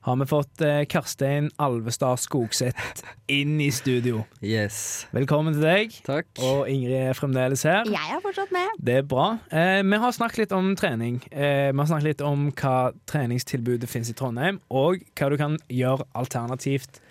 har 0.06 0.16
vi 0.16 0.26
fått 0.30 0.62
eh, 0.64 0.84
Karstein 0.88 1.50
Alvestad 1.60 2.16
Skogseth 2.22 3.02
inn 3.28 3.58
i 3.60 3.66
studio. 3.74 4.22
Yes. 4.40 5.06
Velkommen 5.12 5.52
til 5.58 5.64
deg. 5.66 5.96
Takk. 6.06 6.30
Og 6.40 6.70
Ingrid 6.72 6.96
er 7.10 7.18
fremdeles 7.18 7.64
her. 7.68 7.84
Jeg 7.90 8.14
er 8.16 8.22
fortsatt 8.24 8.54
med. 8.54 8.70
Det 8.80 8.94
er 9.02 9.04
bra. 9.10 9.26
Eh, 9.52 9.82
vi 9.84 9.98
har 10.00 10.14
snakket 10.16 10.44
litt 10.46 10.54
om 10.56 10.70
trening. 10.80 11.18
Eh, 11.30 11.68
vi 11.68 11.76
har 11.82 11.90
snakket 11.90 12.08
litt 12.14 12.24
om 12.24 12.48
hva 12.56 12.76
treningstilbudet 13.12 13.90
finnes 13.92 14.08
i 14.12 14.16
Trondheim, 14.16 14.62
og 14.72 15.04
hva 15.20 15.28
du 15.32 15.36
kan 15.40 15.58
gjøre 15.68 16.06
alternativt 16.16 17.02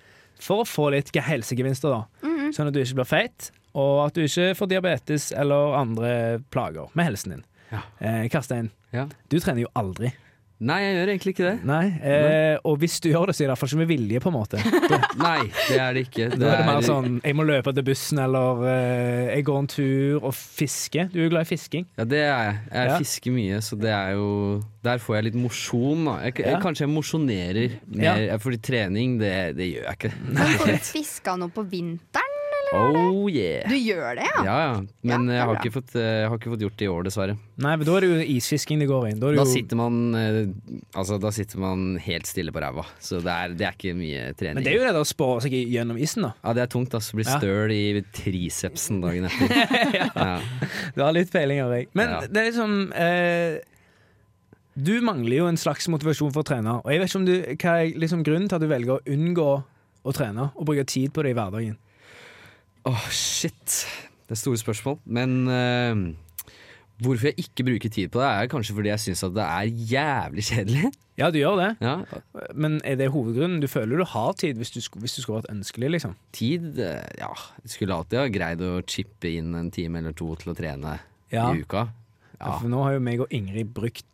for 0.41 0.63
å 0.63 0.67
få 0.67 0.89
litt 0.95 1.11
helsegevinster, 1.13 1.93
da. 1.93 2.29
Sånn 2.55 2.71
at 2.71 2.73
du 2.73 2.79
ikke 2.81 3.01
blir 3.03 3.09
feit, 3.09 3.51
og 3.77 4.07
at 4.07 4.15
du 4.17 4.23
ikke 4.23 4.55
får 4.57 4.69
diabetes 4.71 5.27
eller 5.37 5.75
andre 5.77 6.11
plager 6.49 6.89
med 6.97 7.05
helsen 7.11 7.35
din. 7.35 7.45
Ja. 7.69 7.83
Eh, 8.01 8.25
Karstein, 8.33 8.71
Ja. 8.95 9.05
du 9.29 9.37
trener 9.39 9.61
jo 9.67 9.69
aldri. 9.77 10.09
Nei, 10.59 10.77
jeg 10.83 10.95
gjør 10.97 11.09
egentlig 11.13 11.31
ikke 11.35 11.45
det. 11.45 11.63
Nei, 11.69 11.85
eh, 12.03 12.57
Og 12.67 12.73
hvis 12.81 12.97
du 12.99 13.05
gjør 13.13 13.29
det, 13.29 13.35
så 13.37 13.45
er 13.45 13.47
det 13.47 13.53
iallfall 13.53 13.69
ikke 13.71 13.79
med 13.79 13.87
vilje, 13.93 14.19
på 14.19 14.27
en 14.27 14.35
måte. 14.35 14.59
Nei, 15.23 15.45
det 15.69 15.77
er 15.79 15.93
det 15.95 16.01
ikke. 16.09 16.25
Da 16.35 16.49
er 16.49 16.57
det 16.59 16.65
mer 16.67 16.81
sånn 16.83 17.21
jeg 17.23 17.37
må 17.39 17.45
løpe 17.47 17.71
til 17.77 17.85
bussen, 17.87 18.19
eller 18.19 18.65
eh, 18.67 19.29
jeg 19.37 19.45
går 19.47 19.59
en 19.63 19.69
tur 19.71 20.25
og 20.27 20.33
fisker. 20.35 21.07
Du 21.13 21.19
er 21.21 21.29
jo 21.29 21.31
glad 21.31 21.47
i 21.47 21.49
fisking. 21.53 21.87
Ja, 21.95 22.03
det 22.11 22.19
er 22.25 22.43
jeg. 22.49 22.57
Jeg 22.73 22.91
Ja. 22.91 22.97
fisker 22.99 23.35
mye, 23.37 23.61
så 23.63 23.79
det 23.79 23.93
er 23.95 24.11
jo 24.19 24.27
Der 24.83 24.97
får 25.03 25.15
jeg 25.17 25.23
litt 25.29 25.35
mosjon, 25.39 26.05
da. 26.07 26.17
Jeg, 26.27 26.37
jeg, 26.39 26.51
Ja. 26.53 26.59
Kanskje 26.63 26.85
jeg 26.87 26.91
mosjonerer 26.93 27.73
mer, 27.87 28.37
fordi 28.39 28.59
trening, 28.63 29.17
det, 29.19 29.33
det 29.57 29.67
gjør 29.73 29.87
jeg 29.89 29.97
ikke. 29.99 30.11
Men 30.27 30.53
får 30.59 30.71
du 30.75 30.77
fiska 30.91 31.35
noe 31.39 31.51
på 31.55 31.63
vinteren? 31.71 32.28
Oh 32.75 33.25
yeah! 33.31 33.63
Du 33.65 33.73
gjør 33.73 34.17
det, 34.19 34.25
ja? 34.27 34.41
Ja, 34.45 34.55
ja. 34.61 34.73
Men 35.09 35.23
Ja, 35.25 35.33
jeg, 35.39 35.45
har 35.49 35.57
ikke 35.57 35.71
fått, 35.73 35.93
eh, 35.97 36.03
jeg 36.21 36.27
har 36.29 36.37
ikke 36.37 36.51
fått 36.53 36.63
gjort 36.65 36.75
det 36.77 36.85
i 36.85 36.89
år, 36.93 37.05
dessverre. 37.07 37.35
Nei, 37.65 37.71
men 37.79 37.87
da 37.87 37.95
er 37.97 38.05
det 38.05 38.09
jo 38.11 38.19
isfisking 38.35 38.83
det 38.83 38.87
går 38.91 39.07
inn. 39.09 39.17
Da, 39.21 39.31
er 39.31 39.33
det 39.33 39.39
Da 39.41 39.45
jo, 39.47 39.53
sitter 39.55 39.79
man 39.79 39.97
eh, 40.19 40.37
Altså, 40.93 41.17
da 41.23 41.31
sitter 41.33 41.63
man 41.63 41.87
helt 42.05 42.29
stille 42.29 42.53
på 42.53 42.61
ræva. 42.61 42.85
Så 43.01 43.23
det 43.25 43.33
er, 43.33 43.55
det 43.57 43.65
er 43.69 43.73
ikke 43.79 43.95
mye 43.97 44.27
trening. 44.37 44.59
men 44.59 44.67
det 44.67 44.73
er 44.75 44.77
jo 44.77 44.85
det 44.85 45.01
å 45.01 45.07
spåre 45.09 45.41
seg 45.47 45.55
gjennom 45.57 45.97
isen, 45.97 46.27
da. 46.27 46.31
Ja, 46.45 46.53
det 46.59 46.65
er 46.67 46.71
tungt. 46.75 46.93
Altså. 46.99 47.17
Blir 47.17 47.31
støl 47.31 47.73
i 47.73 48.03
tricepsen 48.19 49.01
dagen 49.01 49.25
etter. 49.31 49.99
ja. 50.13 50.29
Du 50.93 51.01
har 51.03 51.15
litt 51.17 51.33
peiling 51.33 51.63
av 51.65 51.73
deg. 51.73 51.89
Men 51.97 52.13
Ja. 52.13 52.21
det 52.29 52.37
er 52.43 52.49
liksom 52.51 52.77
eh, 52.93 53.57
Du 54.77 54.93
mangler 55.01 55.41
jo 55.41 55.49
en 55.49 55.57
slags 55.59 55.89
motivasjon 55.91 56.31
for 56.37 56.45
å 56.45 56.47
trene. 56.53 56.77
Og 56.85 56.93
jeg 56.93 57.01
vet 57.01 57.09
ikke 57.09 57.19
om 57.23 57.27
du, 57.27 57.35
hva 57.65 57.77
er 57.81 57.97
liksom 58.05 58.21
grunnen 58.23 58.47
til 58.47 58.61
at 58.61 58.63
du 58.63 58.69
velger 58.69 58.99
å 58.99 59.03
unngå 59.09 59.51
å 60.05 60.13
trene 60.15 60.51
og 60.53 60.65
bruke 60.69 60.85
tid 60.87 61.11
på 61.17 61.25
det 61.25 61.33
i 61.33 61.39
hverdagen? 61.41 61.75
Åh, 62.87 63.09
shit. 63.11 63.83
Det 64.29 64.35
er 64.37 64.39
store 64.39 64.57
spørsmål. 64.61 64.99
Men 65.05 65.33
uh, 65.49 66.15
hvorfor 67.03 67.29
jeg 67.31 67.39
ikke 67.45 67.65
bruker 67.67 67.89
tid 67.91 68.09
på 68.13 68.21
det, 68.21 68.27
er 68.29 68.49
kanskje 68.51 68.75
fordi 68.77 68.91
jeg 68.91 68.99
syns 69.03 69.23
at 69.27 69.35
det 69.35 69.45
er 69.45 69.69
jævlig 69.93 70.45
kjedelig. 70.49 70.91
Ja, 71.19 71.27
du 71.31 71.35
gjør 71.41 71.57
det, 71.59 71.69
Ja, 71.83 71.97
men 72.55 72.77
er 72.87 72.95
det 72.95 73.09
hovedgrunnen? 73.11 73.59
Du 73.59 73.67
føler 73.67 73.99
du 73.99 74.05
har 74.07 74.33
tid 74.39 74.55
hvis 74.55 74.71
du, 74.71 74.79
hvis 75.01 75.17
du 75.17 75.21
skulle 75.21 75.41
vært 75.41 75.51
ønskelig, 75.51 75.89
liksom? 75.97 76.13
tid 76.31 76.79
eh, 76.79 77.01
Ja, 77.19 77.33
jeg 77.65 77.73
skulle 77.73 77.97
alltid 77.97 78.21
ha 78.21 78.29
greid 78.31 78.63
å 78.63 78.77
chippe 78.87 79.27
inn 79.35 79.51
en 79.59 79.67
time 79.75 79.99
eller 79.99 80.15
to 80.15 80.29
til 80.39 80.53
å 80.53 80.55
trene 80.55 80.93
Ja. 81.33 81.49
i 81.51 81.59
uka. 81.65 81.89
Ja. 82.39 82.53
For 82.61 82.69
nå 82.71 82.79
har 82.85 82.95
jo 82.95 83.01
meg 83.03 83.19
og 83.19 83.35
Ingrid 83.35 83.73
brukt 83.75 84.05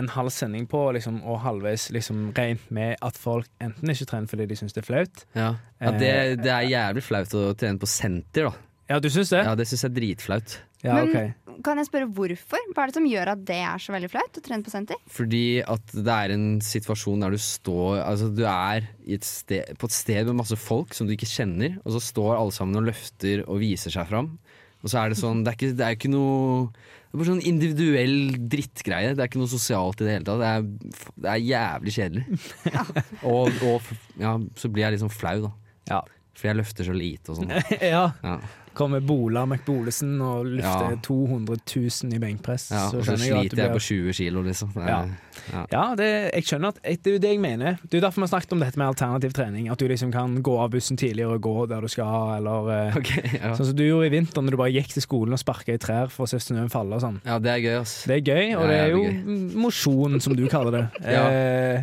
en 0.00 0.08
halv 0.10 0.32
sending 0.34 0.66
på 0.70 0.80
liksom, 0.96 1.20
og 1.22 1.40
halvveis 1.44 1.88
liksom, 1.94 2.28
regnet 2.36 2.66
med 2.74 2.96
at 3.04 3.18
folk 3.20 3.46
enten 3.62 3.92
ikke 3.92 4.08
trener 4.10 4.30
fordi 4.30 4.48
de 4.50 4.58
syns 4.58 4.74
det 4.74 4.82
er 4.82 4.88
flaut. 4.88 5.24
Ja. 5.38 5.52
Ja, 5.80 5.92
det, 5.94 6.12
det 6.42 6.50
er 6.50 6.66
jævlig 6.70 7.04
flaut 7.06 7.34
å 7.38 7.46
trene 7.58 7.78
på 7.82 7.90
senter, 7.90 8.50
da. 8.50 8.54
Ja, 8.90 8.98
du 9.00 9.08
syns 9.08 9.30
det? 9.32 9.44
Ja, 9.46 9.54
det 9.56 9.64
syns 9.70 9.86
jeg 9.86 9.92
er 9.92 9.98
dritflaut. 10.00 10.58
Ja, 10.84 10.98
Men- 10.98 11.08
okay. 11.08 11.32
Kan 11.64 11.78
jeg 11.78 11.86
spørre 11.86 12.08
hvorfor? 12.10 12.58
Hva 12.74 12.82
er 12.82 12.90
det 12.90 12.96
som 12.96 13.04
gjør 13.06 13.28
at 13.30 13.44
det 13.46 13.56
er 13.62 13.78
så 13.80 13.92
veldig 13.94 14.08
flaut 14.10 14.38
å 14.40 14.42
trene 14.42 14.66
på 14.66 14.72
senter? 14.72 14.98
Fordi 15.08 15.62
at 15.62 15.92
det 15.94 16.16
er 16.16 16.34
en 16.34 16.48
situasjon 16.66 17.22
der 17.22 17.30
du 17.30 17.38
står 17.38 18.00
Altså 18.02 18.26
du 18.34 18.42
er 18.42 18.88
i 19.06 19.14
et 19.14 19.24
sted, 19.24 19.70
på 19.78 19.86
et 19.86 19.94
sted 19.94 20.26
med 20.26 20.40
masse 20.42 20.58
folk 20.58 20.92
som 20.98 21.06
du 21.06 21.14
ikke 21.14 21.30
kjenner, 21.30 21.78
og 21.86 21.94
så 21.94 22.02
står 22.02 22.34
alle 22.34 22.52
sammen 22.56 22.80
og 22.82 22.88
løfter 22.90 23.44
og 23.46 23.62
viser 23.62 23.94
seg 23.94 24.10
fram. 24.10 24.32
Og 24.82 24.90
så 24.90 25.00
er 25.00 25.14
det 25.14 25.20
sånn 25.22 25.44
Det 25.46 25.54
er 25.54 25.58
ikke, 25.60 25.76
det 25.78 25.86
er 25.86 25.96
ikke 25.96 26.12
noe 26.12 26.68
Det 27.14 27.20
er 27.20 27.22
bare 27.22 27.30
sånn 27.30 27.44
individuell 27.46 28.16
drittgreie. 28.50 29.12
Det 29.14 29.22
er 29.22 29.28
ikke 29.30 29.38
noe 29.38 29.50
sosialt 29.52 30.00
i 30.02 30.06
det 30.08 30.16
hele 30.16 30.26
tatt. 30.26 30.40
Det 30.40 30.48
er, 30.50 31.04
det 31.22 31.28
er 31.30 31.44
jævlig 31.46 31.92
kjedelig. 31.94 32.38
og, 33.30 33.60
og 33.68 33.92
ja, 34.18 34.32
så 34.58 34.70
blir 34.74 34.82
jeg 34.82 34.96
liksom 34.96 35.12
flau, 35.14 35.44
da. 35.44 35.52
Ja. 35.92 36.00
Fordi 36.34 36.50
jeg 36.50 36.58
løfter 36.58 36.88
så 36.88 36.96
lite 36.98 37.30
og 37.30 37.38
sånn. 37.38 37.54
ja. 37.94 38.08
Kommer 38.74 39.00
Bola 39.00 39.44
McBolesen 39.46 40.16
og 40.24 40.46
løfter 40.50 40.94
Ja. 40.94 41.00
200 41.02 41.56
000 41.66 42.14
i 42.16 42.18
benkpress. 42.22 42.68
Ja, 42.74 42.86
og 42.90 43.04
så 43.06 43.14
jeg 43.14 43.20
sliter 43.28 43.60
jeg 43.62 43.72
på 43.74 43.82
20 43.86 44.12
kilo, 44.18 44.42
liksom. 44.42 44.72
Ja. 44.76 44.98
ja. 45.70 45.84
Det, 45.98 46.08
jeg 46.34 46.46
skjønner 46.48 46.72
at 46.74 46.80
det 46.84 47.10
er 47.12 47.16
jo 47.18 47.22
det 47.22 47.30
jeg 47.34 47.40
mener. 47.42 47.78
Det 47.84 47.98
er 48.00 48.04
derfor 48.06 48.22
vi 48.22 48.26
har 48.26 48.32
snakket 48.34 48.52
om 48.56 48.64
dette 48.64 48.80
med 48.80 48.86
alternativ 48.88 49.32
trening. 49.36 49.68
At 49.70 49.78
du 49.78 49.86
liksom 49.90 50.10
kan 50.14 50.34
gå 50.42 50.56
av 50.64 50.72
bussen 50.74 50.98
tidligere 51.00 51.36
og 51.38 51.44
gå 51.46 51.54
der 51.70 51.80
du 51.86 51.88
skal, 51.92 52.36
eller 52.40 52.98
okay, 52.98 53.22
ja. 53.38 53.54
Sånn 53.54 53.70
som 53.70 53.76
du 53.78 53.84
gjorde 53.86 54.10
i 54.10 54.14
vinter 54.16 54.42
når 54.42 54.56
du 54.56 54.60
bare 54.64 54.74
gikk 54.74 54.92
til 54.96 55.06
skolen 55.06 55.36
og 55.38 55.42
sparka 55.42 55.74
i 55.76 55.80
trær 55.82 56.10
for 56.10 56.26
å 56.26 56.30
se 56.34 56.40
snøen 56.42 56.70
falle 56.72 56.98
og 56.98 57.04
sånn. 57.06 57.20
ja, 57.26 57.38
det 57.38 57.54
er 57.54 57.62
gøy, 57.64 57.78
ass. 57.84 57.94
Det 58.10 58.18
er 58.18 58.26
gøy, 58.26 58.54
og 58.58 58.68
det 58.70 58.80
er 58.82 58.92
jo 58.94 59.04
mosjon, 59.64 60.20
som 60.24 60.34
du 60.38 60.46
kaller 60.50 60.78
det. 60.80 60.84
Ja. 61.14 61.24
eh, 61.30 61.82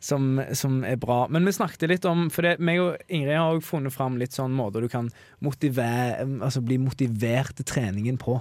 som, 0.00 0.40
som 0.52 0.82
er 0.84 0.98
bra. 1.00 1.24
Men 1.32 1.46
vi 1.48 1.54
snakket 1.56 1.88
litt 1.90 2.04
om 2.08 2.26
For 2.32 2.46
det, 2.46 2.56
meg 2.62 2.80
og 2.82 3.08
Ingrid 3.08 3.36
har 3.36 3.54
også 3.54 3.70
funnet 3.70 3.94
fram 3.94 4.18
litt 4.20 4.36
sånn 4.36 4.54
måter 4.56 4.84
du 4.84 4.90
kan 4.92 5.08
motivere, 5.44 6.26
altså 6.44 6.62
bli 6.64 6.78
motivert 6.82 7.56
til 7.56 7.68
treningen 7.68 8.20
på. 8.20 8.38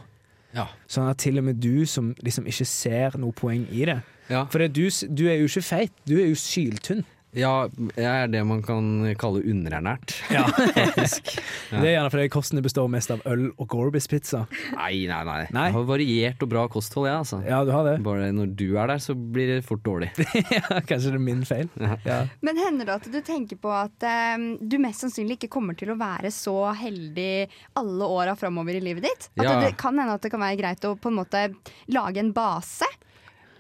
Ja. 0.56 0.70
Sånn 0.88 1.10
at 1.12 1.20
til 1.24 1.40
og 1.42 1.48
med 1.50 1.60
du 1.64 1.86
som 1.90 2.14
liksom 2.24 2.48
ikke 2.48 2.68
ser 2.70 3.18
noe 3.20 3.36
poeng 3.36 3.66
i 3.72 3.88
det. 3.90 4.00
Ja. 4.32 4.46
For 4.52 4.64
det, 4.64 4.72
du, 4.76 4.88
du 5.12 5.28
er 5.30 5.40
jo 5.40 5.50
ikke 5.50 5.66
feit, 5.66 5.94
du 6.08 6.16
er 6.18 6.30
jo 6.30 6.40
syltynn. 6.40 7.04
Ja, 7.36 7.68
jeg 7.98 8.06
er 8.26 8.30
det 8.32 8.42
man 8.48 8.62
kan 8.66 8.86
kalle 9.20 9.42
underernært, 9.44 10.14
Ja. 10.36 10.46
faktisk. 10.48 11.32
Ja. 11.72 11.82
Det 11.82 11.90
er 11.90 11.94
gjerne 11.98 12.12
fordi 12.14 12.28
kostene 12.34 12.64
består 12.66 12.88
mest 12.92 13.12
av 13.12 13.22
øl 13.30 13.48
og 13.60 13.68
Gorbis-pizza. 13.72 14.46
Nei, 14.78 15.06
nei, 15.10 15.20
nei. 15.28 15.38
Nei? 15.56 15.66
Jeg 15.70 15.76
har 15.76 15.88
variert 15.90 16.46
og 16.46 16.52
bra 16.54 16.66
kosthold, 16.72 17.10
jeg, 17.10 17.18
altså. 17.26 17.42
Ja, 17.46 17.60
du 17.68 17.72
har 17.76 17.86
det. 17.90 17.96
Bare 18.06 18.32
når 18.36 18.54
du 18.58 18.66
er 18.80 18.92
der, 18.94 19.02
så 19.04 19.16
blir 19.16 19.52
det 19.56 19.60
fort 19.68 19.84
dårlig. 19.86 20.12
ja, 20.56 20.80
kanskje 20.88 21.12
det 21.14 21.20
er 21.20 21.26
min 21.28 21.44
feil. 21.48 21.70
Ja. 21.82 21.98
Ja. 22.08 22.20
Men 22.46 22.60
hender 22.62 22.88
det 22.90 22.98
at 23.02 23.10
du 23.12 23.20
tenker 23.26 23.60
på 23.62 23.72
at 23.76 24.08
um, 24.38 24.48
du 24.62 24.78
mest 24.84 25.04
sannsynlig 25.06 25.40
ikke 25.40 25.52
kommer 25.58 25.76
til 25.78 25.92
å 25.94 26.00
være 26.00 26.32
så 26.34 26.56
heldig 26.80 27.48
alle 27.80 28.08
åra 28.20 28.36
framover 28.40 28.78
i 28.80 28.84
livet 28.86 29.06
ditt? 29.10 29.30
At 29.36 29.44
Ja. 29.46 29.58
det 29.66 29.74
kan 29.82 29.98
hende 30.00 30.16
at 30.16 30.24
det 30.24 30.32
kan 30.34 30.42
være 30.44 30.60
greit 30.62 30.86
å 30.88 30.96
på 30.96 31.12
en 31.12 31.20
måte 31.20 31.48
lage 31.92 32.22
en 32.24 32.32
base? 32.36 32.88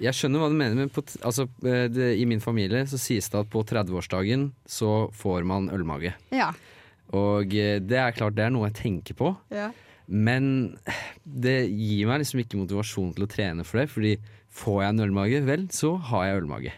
Jeg 0.04 0.18
skjønner 0.18 0.42
hva 0.42 0.52
du 0.52 0.58
mener, 0.60 0.76
men 0.76 0.92
på, 0.92 1.04
altså, 1.24 1.48
eh, 1.64 1.86
det, 1.92 2.12
i 2.20 2.26
min 2.28 2.44
familie 2.44 2.84
så 2.90 3.00
sies 3.00 3.30
det 3.32 3.40
at 3.40 3.52
på 3.52 3.64
30-årsdagen 3.64 4.50
så 4.68 5.08
får 5.16 5.48
man 5.48 5.70
ølmage. 5.74 6.12
Ja. 6.36 6.52
Og 7.16 7.54
eh, 7.56 7.78
det 7.80 8.00
er 8.02 8.16
klart 8.16 8.36
det 8.36 8.48
er 8.48 8.56
noe 8.56 8.70
jeg 8.70 8.80
tenker 8.82 9.18
på, 9.18 9.32
ja. 9.56 9.70
men 10.08 10.76
det 11.24 11.62
gir 11.70 12.10
meg 12.10 12.24
liksom 12.24 12.44
ikke 12.44 12.60
motivasjon 12.60 13.14
til 13.16 13.28
å 13.28 13.32
trene 13.32 13.68
for 13.68 13.82
det, 13.82 13.88
fordi 13.94 14.18
får 14.56 14.82
jeg 14.84 14.96
en 14.96 15.06
ølmage, 15.08 15.46
vel, 15.48 15.70
så 15.76 15.96
har 16.12 16.28
jeg 16.30 16.44
ølmage. 16.44 16.76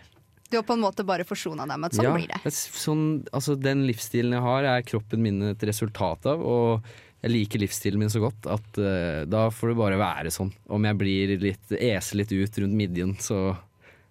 Du 0.48 0.56
har 0.56 0.64
på 0.64 0.78
en 0.78 0.84
måte 0.86 1.04
bare 1.04 1.26
forsona 1.28 1.66
deg 1.68 1.80
med 1.80 1.90
at 1.90 1.98
sånn 1.98 2.06
Ja, 2.08 2.14
blir 2.16 2.30
det. 2.32 2.54
Sånn, 2.56 3.04
altså, 3.36 3.58
den 3.60 3.84
livsstilen 3.90 4.38
jeg 4.38 4.46
har, 4.46 4.68
er 4.78 4.86
kroppen 4.88 5.26
min 5.26 5.42
et 5.50 5.66
resultat 5.68 6.30
av. 6.32 6.40
Og 6.40 6.88
jeg 7.28 7.36
liker 7.36 7.62
livsstilen 7.62 8.02
min 8.02 8.12
så 8.12 8.24
godt 8.24 8.48
at 8.58 8.82
uh, 8.82 9.22
da 9.30 9.48
får 9.54 9.74
det 9.74 9.78
bare 9.84 10.02
være 10.02 10.34
sånn. 10.34 10.52
Om 10.72 10.88
jeg 10.90 11.00
blir 11.04 11.38
litt, 11.44 11.78
eser 11.78 12.24
litt 12.24 12.34
ut 12.34 12.62
rundt 12.64 12.80
midjen, 12.80 13.14
så 13.22 13.52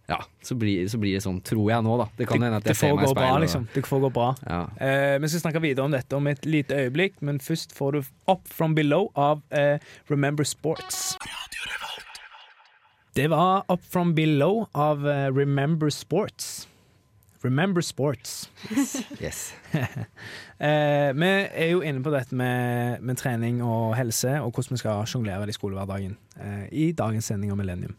ja, 0.06 0.20
så 0.42 0.54
blir, 0.54 0.86
så 0.88 0.98
blir 1.02 1.16
det 1.16 1.22
sånn. 1.24 1.40
Tror 1.42 1.66
jeg 1.72 1.82
nå, 1.82 1.96
da. 1.98 2.06
Det 2.14 2.28
kan 2.30 2.42
hende 2.42 2.60
at 2.60 2.68
jeg 2.70 2.78
ser 2.78 2.94
meg 2.94 3.08
i 3.08 3.10
speilet. 3.10 3.32
bra, 3.32 3.40
liksom. 3.42 3.64
Det 3.74 3.82
får 3.88 4.02
gå 4.04 4.10
bra. 4.14 4.28
Ja. 4.46 4.60
Eh, 4.78 5.16
vi 5.22 5.30
skal 5.32 5.42
snakke 5.48 5.62
videre 5.64 5.88
om 5.88 5.96
dette 5.96 6.18
om 6.18 6.30
et 6.30 6.46
lite 6.46 6.78
øyeblikk, 6.84 7.18
men 7.26 7.42
først 7.42 7.74
får 7.74 7.96
du 7.96 8.00
Up 8.30 8.46
From 8.46 8.76
Below 8.78 9.10
av 9.18 9.42
eh, 9.50 9.82
Remember 10.12 10.46
Sports. 10.46 11.16
Det 13.18 13.26
var 13.32 13.64
Up 13.72 13.82
From 13.82 14.14
Below 14.14 14.68
av 14.78 15.08
eh, 15.10 15.26
Remember 15.34 15.90
Sports. 15.90 16.68
Remember 17.44 17.80
Sports. 17.84 18.50
Yes. 19.22 19.54
Eh, 19.74 21.12
vi 21.16 21.28
er 21.28 21.70
jo 21.70 21.82
inne 21.84 22.00
på 22.04 22.10
dette 22.14 22.36
med, 22.36 23.02
med 23.04 23.18
trening 23.20 23.58
og 23.64 23.94
helse, 23.98 24.38
og 24.40 24.54
hvordan 24.54 24.76
vi 24.76 24.80
skal 24.80 25.06
sjonglere 25.08 25.48
i 25.48 25.54
skolehverdagen 25.56 26.16
eh, 26.40 26.66
i 26.72 26.90
dagens 26.96 27.28
sending 27.28 27.52
om 27.52 27.60
Millennium. 27.60 27.96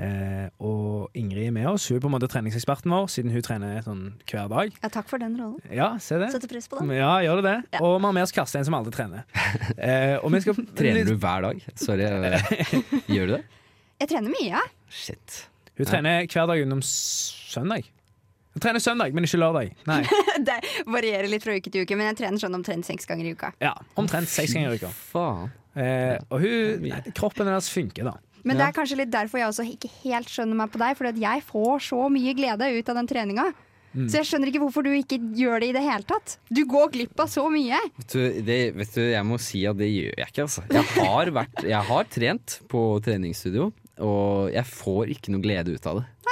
Eh, 0.00 0.48
og 0.64 1.12
Ingrid 1.14 1.50
er 1.50 1.54
med 1.54 1.66
oss. 1.68 1.84
Hun 1.90 1.98
er 1.98 2.02
på 2.02 2.08
en 2.08 2.14
måte 2.14 2.28
treningseksperten 2.32 2.90
vår, 2.92 3.10
siden 3.12 3.32
hun 3.34 3.44
trener 3.44 3.82
sånn 3.84 4.02
hver 4.30 4.48
dag. 4.50 4.72
Ja, 4.80 4.90
takk 4.92 5.10
for 5.10 5.20
den 5.22 5.36
rollen. 5.38 5.60
Ja, 5.68 5.92
se 6.02 6.18
det. 6.22 6.30
Setter 6.32 6.50
pris 6.50 6.68
på 6.70 6.80
den. 6.80 6.94
Ja, 6.96 7.12
gjør 7.24 7.42
du 7.42 7.48
det? 7.50 7.56
Ja. 7.76 7.82
Og 7.84 7.98
vi 8.00 8.08
har 8.08 8.16
med 8.16 8.24
oss 8.24 8.34
Karstein, 8.34 8.64
som 8.66 8.76
aldri 8.78 8.94
trener. 8.96 9.26
Eh, 9.76 10.16
og 10.22 10.32
vi 10.32 10.40
skal 10.44 10.58
Trener 10.78 11.08
du 11.08 11.14
hver 11.20 11.44
dag? 11.48 11.64
Sorry. 11.76 12.08
Gjør 13.14 13.28
du 13.28 13.36
det? 13.36 13.42
Jeg 14.02 14.10
trener 14.14 14.32
mye, 14.32 14.48
ja. 14.56 14.62
Shit. 14.90 15.42
Hun 15.78 15.88
trener 15.88 16.24
hver 16.26 16.48
dag 16.50 16.64
utenom 16.64 16.80
søndag. 16.88 17.86
Jeg 18.52 18.64
trener 18.66 18.82
søndag, 18.84 19.14
men 19.16 19.24
ikke 19.24 19.40
lørdag. 19.40 19.72
Nei. 19.88 20.02
Det 20.48 20.58
varierer 20.90 21.28
litt 21.30 21.44
fra 21.44 21.54
uke 21.56 21.72
til 21.72 21.86
uke, 21.86 21.96
men 21.96 22.10
jeg 22.10 22.20
trener 22.20 22.42
sånn 22.42 22.56
omtrent 22.58 22.88
seks 22.88 23.08
ganger 23.08 23.30
i 23.30 23.34
uka. 23.36 23.52
Ja, 23.62 23.72
Omtrent 24.00 24.28
seks 24.32 24.52
ganger 24.56 24.74
i 24.74 24.80
uka. 24.80 24.92
Faen. 25.12 25.52
Eh, 25.72 26.18
og 26.28 26.42
hun, 26.44 26.84
nei, 26.84 27.00
kroppen 27.16 27.48
hennes 27.48 27.70
funker, 27.72 28.10
da. 28.10 28.18
Men 28.42 28.58
det 28.58 28.66
er 28.66 28.74
kanskje 28.74 28.98
litt 28.98 29.12
derfor 29.12 29.38
jeg 29.38 29.52
også 29.52 29.64
ikke 29.70 29.90
helt 30.02 30.30
skjønner 30.30 30.58
meg 30.58 30.72
på 30.72 30.80
deg, 30.82 30.96
for 30.98 31.22
jeg 31.26 31.44
får 31.46 31.84
så 31.86 32.08
mye 32.12 32.34
glede 32.36 32.72
ut 32.74 32.90
av 32.90 32.98
den 32.98 33.08
treninga. 33.08 33.52
Mm. 33.92 34.06
Så 34.08 34.18
jeg 34.22 34.28
skjønner 34.30 34.48
ikke 34.48 34.62
hvorfor 34.62 34.86
du 34.86 34.90
ikke 34.96 35.18
gjør 35.36 35.60
det 35.60 35.68
i 35.68 35.74
det 35.76 35.82
hele 35.84 36.06
tatt. 36.08 36.38
Du 36.48 36.62
går 36.68 36.92
glipp 36.94 37.20
av 37.20 37.28
så 37.28 37.44
mye. 37.52 37.78
Vet 38.00 38.14
du, 38.14 38.20
det, 38.48 38.58
vet 38.78 38.94
du, 38.96 39.02
jeg 39.04 39.28
må 39.28 39.38
si 39.42 39.62
at 39.68 39.76
det 39.78 39.90
gjør 39.92 40.16
jeg 40.16 40.30
ikke, 40.32 40.46
altså. 40.46 40.64
Jeg 40.72 40.86
har, 40.96 41.32
vært, 41.36 41.64
jeg 41.68 41.88
har 41.90 42.08
trent 42.12 42.56
på 42.72 42.84
treningsstudio, 43.04 43.68
og 44.02 44.48
jeg 44.54 44.64
får 44.72 45.12
ikke 45.16 45.34
noe 45.34 45.44
glede 45.44 45.76
ut 45.76 45.88
av 45.92 46.00
det. 46.00 46.06
Nei, 46.24 46.31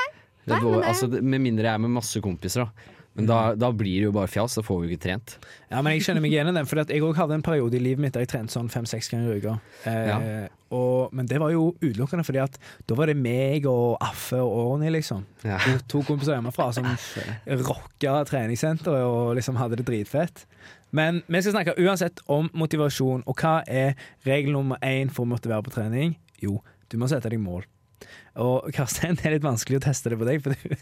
det, 0.51 0.63
men 0.63 0.81
det- 0.81 0.89
altså, 0.95 1.09
med 1.23 1.41
mindre 1.47 1.65
jeg 1.71 1.75
er 1.75 1.85
med 1.87 1.91
masse 2.01 2.21
kompiser, 2.25 2.67
da. 2.67 2.97
Men 3.19 3.27
da, 3.27 3.39
da 3.59 3.73
blir 3.75 3.97
det 3.99 4.05
jo 4.07 4.13
bare 4.15 4.29
fjas, 4.31 4.55
da 4.55 4.63
får 4.63 4.77
vi 4.81 4.87
jo 4.87 4.95
ikke 4.95 5.03
trent. 5.03 5.33
Ja, 5.69 5.81
men 5.83 5.93
Jeg 5.97 6.05
skjønner 6.07 6.23
meg 6.23 6.31
igjen 6.31 6.47
i 6.49 6.53
den, 6.55 6.65
for 6.71 6.79
jeg 6.79 7.03
òg 7.03 7.17
hadde 7.19 7.35
en 7.35 7.43
periode 7.43 7.75
i 7.75 7.81
livet 7.83 7.99
mitt 8.05 8.15
der 8.15 8.23
jeg 8.23 8.31
trente 8.31 8.55
sånn 8.55 8.69
fem-seks 8.71 9.11
ganger 9.11 9.35
i 9.35 9.41
uka. 9.43 9.55
Eh, 9.91 10.47
og, 10.71 11.11
men 11.13 11.27
det 11.27 11.41
var 11.43 11.51
jo 11.51 11.73
utelukkende 11.83 12.23
fordi 12.25 12.39
at 12.45 12.55
da 12.87 12.95
var 12.95 13.11
det 13.11 13.17
meg 13.19 13.67
og 13.67 13.97
Affe 14.01 14.39
og 14.39 14.55
Orny, 14.77 14.93
liksom. 14.95 15.25
Ja. 15.43 15.59
To 15.91 16.05
kompiser 16.07 16.37
hjemmefra 16.39 16.69
som 16.73 16.87
rocka 17.67 18.15
treningssenteret 18.31 19.03
og 19.03 19.35
liksom 19.41 19.59
hadde 19.59 19.81
det 19.83 19.89
dritfett. 19.91 20.47
Men 20.95 21.21
vi 21.27 21.43
skal 21.43 21.59
snakke 21.59 21.75
uansett 21.83 22.23
om 22.31 22.49
motivasjon, 22.55 23.23
og 23.27 23.43
hva 23.43 23.61
er 23.67 23.99
regel 24.27 24.55
nummer 24.55 24.79
én 24.87 25.11
for 25.11 25.27
å 25.27 25.33
motivere 25.35 25.67
på 25.67 25.75
trening? 25.75 26.15
Jo, 26.43 26.61
du 26.89 26.97
må 26.99 27.11
sette 27.11 27.31
deg 27.31 27.43
mål. 27.43 27.67
Og 28.41 28.69
Karsten, 28.73 29.17
det 29.19 29.27
er 29.27 29.35
litt 29.37 29.45
vanskelig 29.45 29.81
å 29.81 29.85
teste 29.85 30.13
det 30.13 30.19
på 30.21 30.27
deg. 30.29 30.41
For 30.45 30.55
du, 30.55 30.77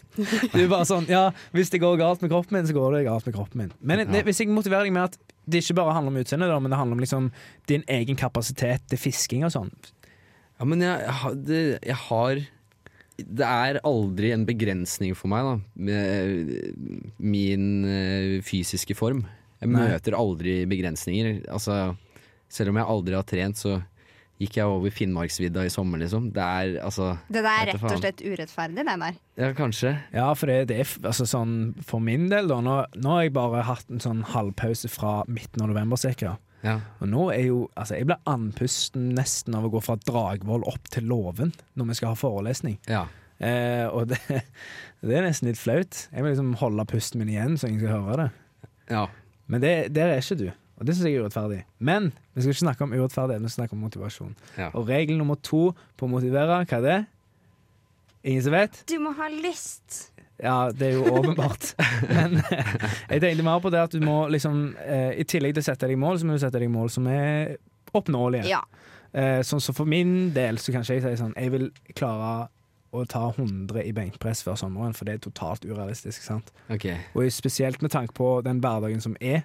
du 0.53 0.59
er 0.63 0.69
bare 0.71 0.87
sånn 0.89 1.07
Ja, 1.11 1.25
hvis 1.57 1.73
det 1.73 1.81
går 1.83 1.97
galt 2.01 2.21
med 2.23 2.31
kroppen 2.33 2.59
min, 2.59 2.69
så 2.69 2.77
går 2.77 2.99
det 2.99 3.05
galt 3.09 3.27
med 3.27 3.35
kroppen 3.39 3.63
min. 3.65 3.73
Men 3.81 4.05
det, 4.13 4.21
hvis 4.29 4.43
jeg 4.45 4.53
motiverer 4.53 4.87
deg 4.89 4.95
med 4.95 5.09
at 5.09 5.19
det 5.49 5.63
ikke 5.65 5.79
bare 5.81 5.95
handler 5.97 6.13
om 6.13 6.21
utseendet, 6.21 6.53
men 6.61 6.71
det 6.75 6.79
handler 6.79 6.99
om 6.99 7.03
liksom 7.03 7.31
din 7.71 7.87
egen 7.89 8.19
kapasitet 8.21 8.85
til 8.93 9.01
fisking 9.01 9.47
og 9.49 9.55
sånn. 9.55 9.73
Ja, 10.61 10.67
men 10.69 10.83
jeg, 10.85 11.01
jeg, 11.07 11.17
har- 11.23 11.37
det, 11.49 11.63
jeg 11.87 11.99
har 12.05 12.41
Det 13.39 13.47
er 13.49 13.81
aldri 13.89 14.33
en 14.35 14.45
begrensning 14.47 15.15
for 15.19 15.31
meg, 15.33 15.47
da, 15.49 15.55
med 15.89 17.17
min 17.19 17.65
eh, 17.89 18.35
fysiske 18.47 18.95
form. 18.99 19.25
Jeg 19.59 19.73
møter 19.73 20.15
aldri 20.15 20.61
begrensninger. 20.71 21.41
Altså, 21.51 21.97
selv 22.53 22.71
om 22.71 22.79
jeg 22.79 22.87
aldri 22.95 23.17
har 23.19 23.27
trent, 23.27 23.59
så 23.59 23.81
gikk 24.39 24.57
jeg 24.61 24.71
over 24.71 24.93
Finnmarksvidda 24.95 25.65
i 25.67 25.71
sommer, 25.73 25.99
liksom. 26.03 26.29
Det 26.35 26.43
er 26.45 26.77
altså 26.87 27.13
Det 27.27 27.43
der 27.43 27.49
er 27.49 27.71
rett 27.73 27.87
og 27.89 28.01
slett 28.03 28.23
urettferdig, 28.23 28.85
det 28.87 28.97
der. 29.03 29.17
Ja, 29.41 29.53
kanskje. 29.59 29.95
Ja, 30.15 30.29
for 30.39 30.51
det, 30.51 30.69
det 30.71 30.77
er 30.85 30.93
altså 31.11 31.27
sånn 31.27 31.55
For 31.87 32.03
min 32.03 32.29
del, 32.31 32.51
da. 32.51 32.61
Nå, 32.63 32.77
nå 32.99 33.15
har 33.17 33.25
jeg 33.27 33.35
bare 33.39 33.65
hatt 33.67 33.89
en 33.91 34.03
sånn 34.03 34.23
halvpause 34.31 34.91
fra 34.93 35.21
midten 35.27 35.65
av 35.65 35.73
november, 35.73 35.99
sikkert. 35.99 36.39
Ja. 36.63 36.81
Og 36.99 37.07
nå 37.11 37.29
er 37.31 37.45
jo 37.47 37.59
Altså, 37.79 37.95
jeg 37.99 38.09
blir 38.09 38.19
andpusten 38.27 39.13
nesten 39.15 39.55
av 39.55 39.67
å 39.69 39.71
gå 39.77 39.83
fra 39.85 39.95
Dragvoll 40.07 40.65
opp 40.67 40.89
til 40.91 41.07
Låven 41.11 41.53
når 41.79 41.91
vi 41.93 41.99
skal 42.01 42.15
ha 42.15 42.19
forelesning. 42.19 42.79
ja. 42.91 43.07
Eh, 43.39 43.85
og 43.95 44.09
det, 44.11 44.17
det 45.07 45.15
er 45.15 45.23
nesten 45.23 45.47
litt 45.47 45.61
flaut. 45.61 46.09
Jeg 46.11 46.25
må 46.25 46.33
liksom 46.33 46.57
holde 46.59 46.83
pusten 46.91 47.21
min 47.23 47.29
igjen 47.31 47.53
så 47.55 47.69
ingen 47.71 47.85
skal 47.85 48.01
høre 48.01 48.17
det. 48.25 48.31
ja. 48.91 49.05
Men 49.49 49.63
det, 49.63 49.71
der 49.95 50.11
er 50.13 50.19
ikke 50.21 50.37
du, 50.37 50.49
og 50.79 50.87
det 50.87 50.95
syns 50.95 51.09
jeg 51.09 51.19
er 51.19 51.25
urettferdig. 51.27 51.63
Men 51.83 52.13
vi 52.35 52.43
skal 52.43 52.53
ikke 52.55 52.65
snakke 52.65 52.87
om 52.87 52.93
urettferdighet, 52.95 53.43
vi 53.43 53.51
skal 53.51 53.65
snakke 53.65 53.75
om 53.75 53.81
motivasjon. 53.83 54.35
Ja. 54.59 54.69
Og 54.79 54.87
regel 54.89 55.19
nummer 55.19 55.39
to 55.43 55.73
på 55.99 56.07
å 56.07 56.13
motivere, 56.13 56.61
hva 56.63 56.79
er 56.79 56.85
det? 56.85 56.99
Ingen 58.29 58.45
som 58.47 58.55
vet? 58.55 58.83
Du 58.91 58.99
må 59.03 59.15
ha 59.19 59.29
lyst. 59.33 60.13
Ja, 60.39 60.71
det 60.71 60.93
er 60.93 60.99
jo 61.01 61.17
åpenbart. 61.19 61.73
Men 62.15 62.39
eh, 62.39 62.75
jeg 63.11 63.25
tenkte 63.25 63.47
mer 63.47 63.63
på 63.63 63.73
det 63.75 63.81
at 63.89 63.95
du 63.95 64.05
må 64.05 64.21
liksom 64.31 64.77
eh, 64.85 65.17
I 65.19 65.27
tillegg 65.27 65.57
til 65.57 65.65
å 65.65 65.69
sette 65.71 65.89
deg 65.91 65.99
mål, 65.99 66.21
så 66.21 66.29
må 66.29 66.37
du 66.37 66.43
sette 66.43 66.63
deg 66.63 66.71
mål 66.71 66.93
som 66.95 67.09
er 67.11 67.57
oppnåelige. 67.97 68.47
Ja. 68.51 68.63
Sånn 69.09 69.57
som 69.57 69.73
så 69.73 69.73
for 69.73 69.89
min 69.89 70.35
del 70.37 70.59
så 70.61 70.69
kan 70.69 70.83
ikke 70.85 70.99
jeg 70.99 71.03
si 71.17 71.17
sånn 71.17 71.31
Jeg 71.33 71.49
vil 71.55 71.63
klare 71.97 72.51
å 72.93 73.05
ta 73.09 73.23
100 73.31 73.83
i 73.85 73.93
benkpress 73.97 74.43
før 74.45 74.57
sommeren, 74.61 74.95
for 74.97 75.09
det 75.09 75.17
er 75.17 75.23
totalt 75.25 75.65
urealistisk. 75.65 76.23
sant? 76.25 76.53
Okay. 76.73 76.97
Og 77.17 77.29
spesielt 77.33 77.83
med 77.85 77.93
tanke 77.93 78.15
på 78.17 78.39
den 78.45 78.63
hverdagen 78.65 79.01
som 79.05 79.17
er, 79.21 79.43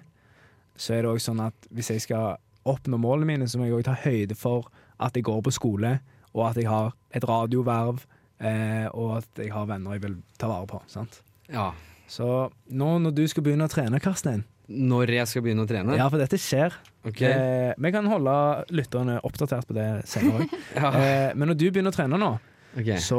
så 0.76 0.96
er 0.96 1.04
det 1.04 1.12
òg 1.12 1.22
sånn 1.22 1.42
at 1.44 1.68
hvis 1.74 1.92
jeg 1.94 2.04
skal 2.06 2.36
oppnå 2.68 2.98
målene 3.00 3.28
mine, 3.28 3.48
så 3.50 3.60
må 3.60 3.68
jeg 3.68 3.76
òg 3.78 3.86
ta 3.86 3.96
høyde 4.04 4.36
for 4.38 4.70
at 5.02 5.16
jeg 5.16 5.26
går 5.26 5.42
på 5.44 5.52
skole, 5.54 5.98
og 6.34 6.42
at 6.48 6.58
jeg 6.58 6.68
har 6.70 6.94
et 7.14 7.26
radioverv, 7.28 8.04
eh, 8.40 8.86
og 8.92 9.18
at 9.20 9.42
jeg 9.44 9.52
har 9.54 9.68
venner 9.70 9.96
jeg 9.96 10.04
vil 10.06 10.16
ta 10.40 10.48
vare 10.50 10.66
på. 10.70 10.80
sant? 10.90 11.20
Ja. 11.52 11.72
Så 12.10 12.48
nå 12.68 12.96
når 13.04 13.14
du 13.16 13.22
skal 13.30 13.44
begynne 13.46 13.68
å 13.68 13.72
trene, 13.72 14.00
Karstein 14.02 14.44
Når 14.68 15.10
jeg 15.12 15.28
skal 15.28 15.42
begynne 15.44 15.64
å 15.64 15.68
trene? 15.68 15.96
Ja, 15.96 16.08
for 16.12 16.20
dette 16.20 16.38
skjer. 16.40 16.72
Okay. 17.04 17.28
Eh, 17.28 17.72
vi 17.76 17.92
kan 17.92 18.06
holde 18.08 18.34
lytterne 18.72 19.18
oppdatert 19.24 19.68
på 19.68 19.76
det 19.76 19.88
senere 20.08 20.44
òg. 20.44 20.58
Ja. 20.80 20.90
Eh, 20.96 21.30
men 21.36 21.50
når 21.52 21.58
du 21.60 21.66
begynner 21.68 21.92
å 21.92 21.96
trene 21.96 22.20
nå, 22.20 22.30
Ok. 22.74 22.88
så, 22.98 23.18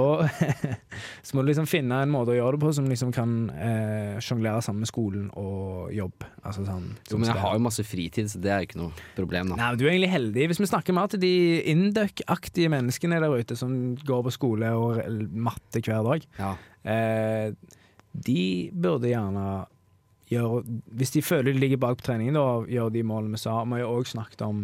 så 1.25 1.35
må 1.37 1.43
du 1.43 1.49
liksom 1.49 1.67
finne 1.69 2.01
en 2.03 2.11
måte 2.11 2.33
å 2.33 2.37
gjøre 2.37 2.57
det 2.57 2.61
på 2.65 2.71
som 2.75 2.87
liksom 2.91 3.11
kan 3.15 3.35
eh, 3.55 4.17
sjonglere 4.23 4.61
sammen 4.65 4.83
med 4.83 4.89
skolen 4.91 5.29
og 5.39 5.93
jobb. 5.95 6.25
Altså 6.43 6.65
sånn, 6.67 6.89
Jo, 7.11 7.19
men 7.21 7.29
jeg 7.31 7.39
har 7.43 7.55
jo 7.55 7.63
masse 7.63 7.85
fritid, 7.87 8.27
så 8.31 8.41
det 8.43 8.51
er 8.51 8.63
jo 8.63 8.69
ikke 8.69 8.81
noe 8.81 9.05
problem, 9.15 9.53
da. 9.53 9.59
Nei, 9.61 9.69
Du 9.79 9.85
er 9.85 9.93
egentlig 9.93 10.11
heldig. 10.11 10.47
Hvis 10.51 10.59
vi 10.63 10.69
snakker 10.71 10.97
mer 10.97 11.07
til 11.13 11.23
de 11.23 11.33
Induc-aktige 11.71 12.71
menneskene 12.73 13.21
der 13.23 13.37
ute 13.39 13.55
som 13.59 13.95
går 14.03 14.25
på 14.27 14.35
skole 14.35 14.73
og 14.75 14.99
matte 15.31 15.81
hver 15.85 16.03
dag, 16.09 16.27
Ja. 16.41 16.51
eh, 16.83 17.53
de 18.15 18.71
burde 18.71 19.09
gjerne 19.11 19.65
gjøre 20.31 20.61
Hvis 20.97 21.11
de 21.13 21.21
føler 21.21 21.51
de 21.53 21.59
ligger 21.59 21.77
bak 21.77 21.99
på 21.99 22.07
treningen, 22.07 22.33
da 22.33 22.45
gjør 22.65 22.89
de 22.95 23.03
målene 23.05 23.35
vi 23.35 23.41
sa. 23.43 23.59
Vi 23.63 23.75
har 23.77 23.83
jo 23.83 23.91
òg 23.99 24.07
snakket 24.09 24.41
om 24.41 24.63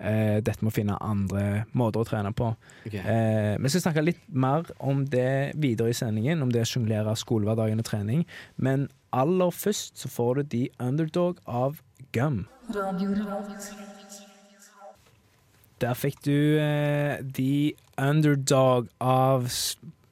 eh, 0.00 0.38
dette 0.44 0.64
med 0.64 0.72
å 0.72 0.74
finne 0.74 0.98
andre 1.04 1.64
måter 1.76 2.02
å 2.02 2.08
trene 2.08 2.32
på. 2.36 2.52
Okay. 2.88 3.00
Eh, 3.00 3.54
vi 3.60 3.72
skal 3.72 3.84
snakke 3.86 4.04
litt 4.04 4.22
mer 4.28 4.68
om 4.78 5.04
det 5.12 5.52
videre 5.60 5.92
i 5.92 5.96
sendingen, 5.96 6.42
om 6.42 6.52
det 6.52 6.64
å 6.64 6.70
sjonglere 6.70 7.14
skolehverdagen 7.18 7.82
og 7.82 7.88
trening. 7.88 8.24
Men 8.56 8.88
aller 9.16 9.54
først 9.54 10.00
så 10.00 10.10
får 10.10 10.40
du 10.40 10.42
The 10.54 10.64
Underdog 10.80 11.40
av 11.46 11.80
Gum. 12.16 12.44
Der 15.80 15.96
fikk 15.96 16.20
du 16.26 16.36
eh, 16.60 17.20
The 17.36 17.74
Underdog 18.00 18.90
av 19.00 19.48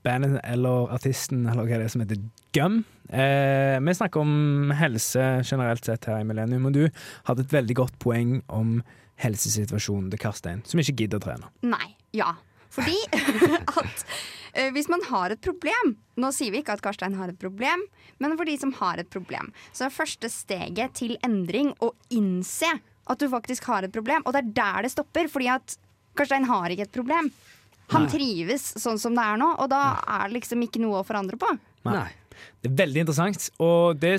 bandet 0.06 0.40
eller 0.44 0.92
artisten, 0.94 1.44
eller 1.48 1.66
hva 1.66 1.80
det 1.80 1.88
er 1.88 1.92
som 1.92 2.04
heter 2.04 2.22
Gum. 2.56 2.80
Eh, 3.08 3.76
vi 3.80 3.94
snakker 3.96 4.20
om 4.20 4.72
helse 4.76 5.24
generelt 5.44 5.84
sett 5.84 6.08
her 6.08 6.20
i 6.20 6.28
Millennium, 6.28 6.68
og 6.68 6.76
du 6.76 6.88
hadde 7.28 7.44
et 7.44 7.54
veldig 7.54 7.76
godt 7.76 7.98
poeng 8.02 8.38
om 8.52 8.78
helsesituasjonen 9.22 10.10
til 10.12 10.20
Karstein, 10.22 10.64
som 10.68 10.80
ikke 10.82 10.96
gidder 11.02 11.20
å 11.20 11.24
trene. 11.26 11.50
Nei. 11.66 11.94
Ja. 12.16 12.34
Fordi 12.72 12.96
at 13.80 14.04
uh, 14.04 14.68
hvis 14.74 14.90
man 14.92 15.02
har 15.08 15.32
et 15.32 15.40
problem 15.42 15.94
Nå 16.20 16.28
sier 16.36 16.52
vi 16.52 16.60
ikke 16.60 16.74
at 16.76 16.82
Karstein 16.84 17.16
har 17.16 17.32
et 17.32 17.38
problem, 17.40 17.84
men 18.18 18.34
for 18.36 18.48
de 18.48 18.56
som 18.60 18.72
har 18.80 19.00
et 19.00 19.08
problem, 19.10 19.52
så 19.72 19.86
er 19.86 19.94
første 19.94 20.30
steget 20.32 20.96
til 20.98 21.14
endring 21.26 21.70
å 21.84 21.92
innse 22.14 22.70
at 23.08 23.22
du 23.22 23.28
faktisk 23.30 23.68
har 23.70 23.86
et 23.86 23.94
problem. 23.94 24.24
Og 24.26 24.34
det 24.34 24.42
er 24.42 24.50
der 24.56 24.88
det 24.88 24.90
stopper, 24.92 25.30
fordi 25.30 25.46
at 25.54 25.76
Karstein 26.18 26.48
har 26.50 26.74
ikke 26.74 26.88
et 26.88 26.96
problem. 26.96 27.30
Han 27.94 28.04
Nei. 28.04 28.10
trives 28.12 28.66
sånn 28.82 28.98
som 29.00 29.14
det 29.16 29.24
er 29.24 29.38
nå, 29.40 29.52
og 29.62 29.70
da 29.72 29.82
er 30.02 30.26
det 30.26 30.40
liksom 30.40 30.66
ikke 30.66 30.82
noe 30.82 31.00
å 31.00 31.06
forandre 31.06 31.38
på. 31.40 31.54
Nei. 31.88 32.08
Det 32.62 32.70
er 32.70 32.78
veldig 32.80 33.02
interessant, 33.04 33.48
og 33.62 33.98
det, 34.02 34.14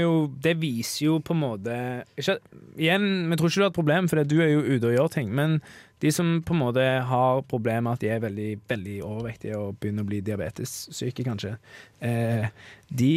jo, 0.00 0.12
det 0.42 0.56
viser 0.60 1.06
jo 1.06 1.18
på 1.22 1.36
en 1.36 1.42
måte 1.42 1.78
ikke, 2.18 2.38
Igjen, 2.76 3.06
vi 3.30 3.38
tror 3.38 3.50
ikke 3.50 3.60
du 3.60 3.64
har 3.64 3.72
et 3.72 3.78
problem, 3.80 4.08
for 4.10 4.22
du 4.24 4.36
er 4.42 4.52
jo 4.52 4.64
ute 4.66 4.90
og 4.90 4.96
gjør 4.96 5.12
ting. 5.14 5.30
Men 5.34 5.60
de 6.04 6.12
som 6.12 6.42
på 6.44 6.52
en 6.52 6.60
måte 6.60 6.84
har 7.08 7.42
problemer 7.48 7.86
med 7.86 7.96
at 7.96 8.04
de 8.04 8.10
er 8.12 8.22
veldig, 8.26 8.50
veldig 8.68 8.96
overvektige 9.06 9.58
og 9.58 9.78
begynner 9.80 10.04
å 10.04 10.10
bli 10.10 10.20
diabetessyke, 10.26 11.24
kanskje, 11.24 11.56
eh, 12.04 12.48
de 12.92 13.12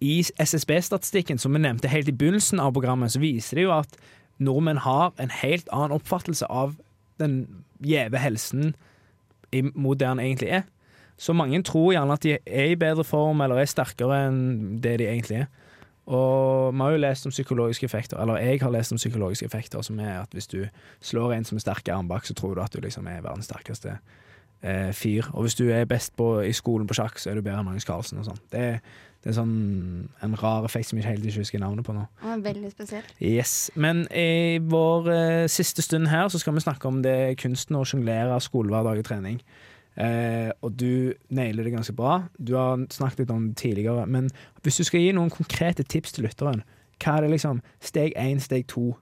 i 0.00 0.20
SSB-statistikken 0.24 1.40
som 1.40 1.52
vi 1.52 1.60
nevnte 1.60 1.88
helt 1.92 2.08
i 2.08 2.16
begynnelsen 2.16 2.60
av 2.60 2.72
programmet, 2.76 3.12
så 3.12 3.20
viser 3.20 3.60
det 3.60 3.66
jo 3.66 3.74
at 3.76 3.96
nordmenn 4.40 4.80
har 4.84 5.12
en 5.20 5.32
helt 5.42 5.68
annen 5.72 5.96
oppfattelse 5.96 6.48
av 6.48 6.76
den 7.20 7.42
gjeve 7.84 8.20
helsen 8.20 8.72
mot 9.74 9.98
det 10.00 10.08
han 10.08 10.22
egentlig 10.22 10.54
er. 10.60 10.64
Så 11.20 11.34
mange 11.36 11.60
tror 11.66 11.92
gjerne 11.92 12.16
at 12.16 12.24
de 12.24 12.38
er 12.38 12.70
i 12.72 12.78
bedre 12.80 13.04
form 13.04 13.42
eller 13.44 13.60
er 13.60 13.68
sterkere 13.68 14.22
enn 14.28 14.78
det 14.80 14.96
de 15.02 15.08
egentlig 15.10 15.42
er. 15.42 15.50
Og 16.10 16.72
vi 16.72 16.80
har 16.80 16.94
jo 16.94 17.02
lest 17.04 17.28
om 17.28 17.34
psykologiske 17.34 17.86
effekter, 17.86 18.18
eller 18.18 18.40
jeg 18.42 18.62
har 18.64 18.72
lest 18.74 18.92
om 18.92 18.98
psykologiske 18.98 19.46
effekter, 19.46 19.82
som 19.86 20.00
er 20.02 20.16
at 20.24 20.32
hvis 20.34 20.48
du 20.50 20.64
slår 21.04 21.36
en 21.36 21.46
som 21.46 21.60
er 21.60 21.62
sterk 21.62 21.86
i 21.86 21.92
armbak, 21.94 22.26
så 22.26 22.34
tror 22.34 22.56
du 22.56 22.62
at 22.64 22.72
du 22.74 22.80
liksom 22.82 23.06
er 23.06 23.20
verdens 23.22 23.46
sterkeste 23.46 23.98
eh, 24.62 24.90
fyr. 24.96 25.28
Og 25.34 25.46
hvis 25.46 25.54
du 25.60 25.68
er 25.70 25.84
best 25.84 26.16
på, 26.16 26.40
i 26.40 26.56
skolen 26.56 26.88
på 26.88 26.96
sjakk, 26.98 27.20
så 27.20 27.30
er 27.30 27.38
du 27.38 27.44
bedre 27.44 27.60
enn 27.60 27.68
Magnus 27.68 27.86
Carlsen 27.86 28.18
og 28.18 28.26
sånn. 28.26 28.42
Det, 28.50 28.64
det 29.22 29.30
er 29.30 29.38
sånn 29.38 29.54
en 30.24 30.36
rar 30.40 30.66
effekt 30.66 30.90
som 30.90 30.98
jeg 30.98 31.04
ikke 31.04 31.14
helt 31.14 31.30
ikke 31.30 31.44
husker 31.44 31.62
navnet 31.62 31.86
på 31.86 31.94
nå. 31.94 32.08
Veldig 32.48 32.72
spesielt. 32.72 33.14
Yes, 33.20 33.70
Men 33.76 34.06
i 34.10 34.58
vår 34.58 35.10
eh, 35.14 35.48
siste 35.52 35.84
stund 35.84 36.10
her 36.10 36.32
så 36.32 36.42
skal 36.42 36.56
vi 36.56 36.64
snakke 36.64 36.90
om 36.90 37.04
det 37.06 37.36
kunsten 37.44 37.78
å 37.78 37.86
sjonglere 37.86 38.40
skolehverdag 38.42 39.04
og 39.04 39.12
trening. 39.12 39.44
Eh, 39.98 40.50
og 40.62 40.76
du 40.78 41.14
nailer 41.34 41.66
det 41.66 41.74
ganske 41.74 41.94
bra. 41.96 42.20
Du 42.38 42.54
har 42.58 42.84
snakket 42.92 43.24
litt 43.24 43.34
om 43.34 43.48
det 43.50 43.58
tidligere, 43.60 44.06
men 44.06 44.30
hvis 44.64 44.80
du 44.80 44.86
skal 44.86 45.02
gi 45.02 45.10
noen 45.16 45.32
konkrete 45.34 45.84
tips 45.84 46.16
til 46.16 46.28
lytteren, 46.28 46.62
hva 47.00 47.16
er 47.16 47.26
det 47.26 47.34
liksom 47.34 47.62
steg 47.82 48.14
én, 48.20 48.40
steg 48.42 48.68
to? 48.70 48.92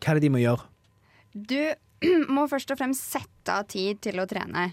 Hva 0.00 0.12
er 0.12 0.18
det 0.18 0.26
de 0.26 0.34
må 0.34 0.42
gjøre? 0.42 0.66
Du 1.34 1.60
må 2.34 2.48
først 2.50 2.72
og 2.72 2.80
fremst 2.80 3.10
sette 3.12 3.54
av 3.54 3.68
tid 3.70 4.00
til 4.04 4.20
å 4.20 4.28
trene. 4.28 4.70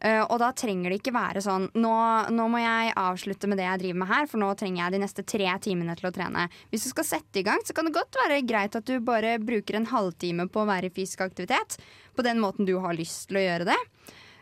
Uh, 0.00 0.22
og 0.32 0.38
da 0.40 0.46
trenger 0.56 0.88
det 0.88 1.02
ikke 1.02 1.12
være 1.12 1.42
sånn 1.44 1.66
nå, 1.76 1.92
nå 2.32 2.44
må 2.48 2.62
jeg 2.62 2.94
avslutte 2.96 3.50
med 3.50 3.58
det 3.60 3.66
jeg 3.66 3.80
driver 3.82 3.98
med 4.00 4.08
her, 4.08 4.28
for 4.30 4.40
nå 4.40 4.46
trenger 4.56 4.80
jeg 4.80 4.94
de 4.94 5.00
neste 5.02 5.24
tre 5.28 5.50
timene 5.60 5.96
til 5.98 6.08
å 6.08 6.12
trene. 6.14 6.46
Hvis 6.72 6.86
du 6.86 6.92
skal 6.94 7.04
sette 7.04 7.42
i 7.42 7.44
gang, 7.44 7.60
så 7.68 7.76
kan 7.76 7.84
det 7.84 7.92
godt 7.98 8.16
være 8.22 8.40
greit 8.48 8.78
at 8.78 8.88
du 8.88 8.96
bare 9.04 9.34
bruker 9.44 9.76
en 9.76 9.90
halvtime 9.90 10.48
på 10.48 10.62
å 10.62 10.70
være 10.70 10.88
i 10.88 10.94
fysisk 10.94 11.20
aktivitet. 11.26 11.76
På 12.16 12.24
den 12.24 12.40
måten 12.40 12.64
du 12.64 12.78
har 12.80 12.96
lyst 12.96 13.28
til 13.28 13.42
å 13.42 13.44
gjøre 13.44 13.68
det. 13.74 13.76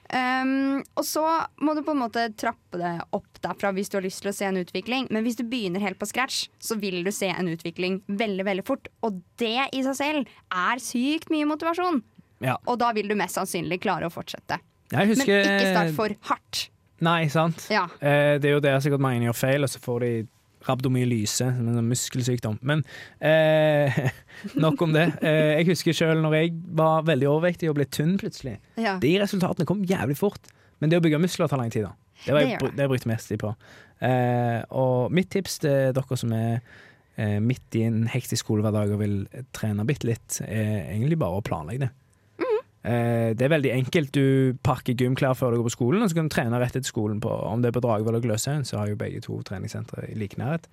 Um, 0.09 0.79
og 0.97 1.05
så 1.05 1.23
må 1.61 1.75
du 1.77 1.83
på 1.85 1.93
en 1.93 2.01
måte 2.01 2.23
trappe 2.41 2.79
det 2.81 2.95
opp 3.13 3.41
derfra 3.45 3.75
hvis 3.77 3.91
du 3.93 3.99
har 3.99 4.07
lyst 4.07 4.23
til 4.25 4.31
å 4.31 4.37
se 4.37 4.47
en 4.49 4.61
utvikling. 4.61 5.09
Men 5.13 5.27
hvis 5.27 5.37
du 5.37 5.45
begynner 5.45 5.85
helt 5.85 6.01
på 6.01 6.09
scratch, 6.09 6.47
så 6.63 6.79
vil 6.81 7.03
du 7.05 7.13
se 7.13 7.29
en 7.29 7.51
utvikling 7.53 8.01
veldig 8.09 8.47
veldig 8.49 8.65
fort. 8.69 8.89
Og 9.05 9.21
det 9.41 9.69
i 9.77 9.85
seg 9.85 9.99
selv 9.99 10.33
er 10.49 10.81
sykt 10.83 11.29
mye 11.35 11.49
motivasjon. 11.51 12.01
Ja. 12.45 12.57
Og 12.71 12.79
da 12.81 12.95
vil 12.97 13.11
du 13.11 13.17
mest 13.19 13.37
sannsynlig 13.37 13.83
klare 13.85 14.09
å 14.09 14.15
fortsette. 14.15 14.61
Husker 14.89 15.45
Men 15.45 15.59
ikke 15.59 15.73
start 15.75 15.95
for 15.97 16.17
hardt. 16.31 16.69
Nei, 17.05 17.29
sant. 17.31 17.69
Ja. 17.71 17.85
Eh, 18.01 18.39
det 18.41 18.49
er 18.49 18.57
jo 18.57 18.65
det 18.65 18.75
sikkert 18.83 19.05
mange 19.05 19.29
gjør 19.29 19.37
feil, 19.37 19.67
og 19.67 19.71
så 19.71 19.81
får 19.83 20.05
de 20.07 20.13
rabdomyolyse, 20.69 21.49
en 21.49 21.73
sånn 21.77 21.91
muskelsykdom. 21.91 22.59
Men 22.69 22.85
eh, 23.25 23.99
nok 24.65 24.85
om 24.87 24.95
det. 24.97 25.09
Eh, 25.23 25.59
jeg 25.61 25.71
husker 25.73 25.97
sjøl 25.97 26.23
når 26.25 26.39
jeg 26.39 26.55
var 26.79 27.07
veldig 27.09 27.31
overvektig 27.33 27.71
og 27.71 27.79
ble 27.81 27.89
tynn 27.91 28.17
plutselig. 28.21 28.59
Ja. 28.81 28.97
De 29.03 29.15
resultatene 29.23 29.69
kom 29.69 29.85
jævlig 29.89 30.19
fort. 30.21 30.53
Men 30.79 30.93
det 30.93 31.01
å 31.01 31.05
bygge 31.05 31.21
muskler 31.23 31.51
tar 31.51 31.61
lang 31.61 31.73
tid, 31.75 31.89
da. 31.89 31.95
Det 32.25 32.35
var 32.35 32.45
jeg, 32.45 32.59
det 32.75 32.85
jeg 32.85 32.91
brukte 32.91 33.11
mest 33.11 33.31
tid 33.31 33.41
på. 33.43 33.53
Eh, 34.05 34.61
og 34.79 35.15
mitt 35.15 35.31
tips 35.33 35.61
til 35.63 35.95
dere 35.95 36.19
som 36.19 36.35
er 36.35 36.61
eh, 37.19 37.39
midt 37.43 37.79
i 37.79 37.85
en 37.87 38.05
hektisk 38.11 38.47
skolehverdag 38.47 38.95
og 38.95 39.03
vil 39.03 39.17
trene 39.55 39.87
bitte 39.89 40.11
litt, 40.11 40.41
er 40.47 40.89
egentlig 40.89 41.19
bare 41.21 41.39
å 41.39 41.45
planlegge 41.47 41.87
det. 41.87 41.93
Eh, 42.89 43.31
det 43.37 43.45
er 43.45 43.53
veldig 43.53 43.73
enkelt. 43.75 44.13
Du 44.17 44.57
pakker 44.65 44.97
gymklær 44.97 45.37
før 45.37 45.53
du 45.53 45.61
går 45.61 45.69
på 45.69 45.77
skolen, 45.77 46.03
og 46.05 46.11
så 46.11 46.19
kan 46.19 46.29
du 46.31 46.35
trene 46.35 46.61
rett 46.63 46.77
etter 46.79 46.89
skolen. 46.89 47.21
På, 47.21 47.35
om 47.51 47.61
det 47.63 47.71
er 47.73 47.77
på 47.77 47.85
Dragvoll 47.85 48.17
og 48.17 48.25
Gløshaugen, 48.25 48.65
så 48.69 48.81
har 48.81 48.93
jo 48.93 49.01
begge 49.01 49.21
to 49.25 49.41
treningssentre 49.47 50.07
i 50.09 50.17
like 50.19 50.41
nærhet. 50.41 50.69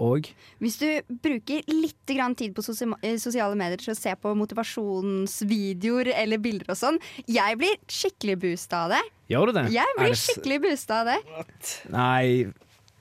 Og 0.00 0.30
Hvis 0.62 0.78
du 0.80 0.86
bruker 1.20 1.66
litt 1.68 2.08
grann 2.08 2.36
tid 2.38 2.54
på 2.56 2.62
eh, 3.02 3.18
sosiale 3.20 3.58
medier 3.58 3.80
til 3.82 3.92
å 3.92 3.98
se 3.98 4.14
på 4.16 4.32
motivasjonsvideoer 4.38 6.12
eller 6.14 6.40
bilder 6.40 6.70
og 6.72 6.78
sånn 6.78 7.00
Jeg 7.28 7.58
blir 7.60 7.74
skikkelig 7.90 8.38
boosta 8.40 8.84
av 8.86 8.94
det. 8.94 9.02
gjør 9.34 9.50
du 9.50 9.58
det? 9.58 9.66
Jeg 9.74 9.98
blir 9.98 10.14
det 10.14 10.20
skikkelig 10.22 10.60
boosta 10.64 11.02
av 11.02 11.10
det. 11.10 11.18
Nei, 11.92 12.46
Jeg 12.46 12.54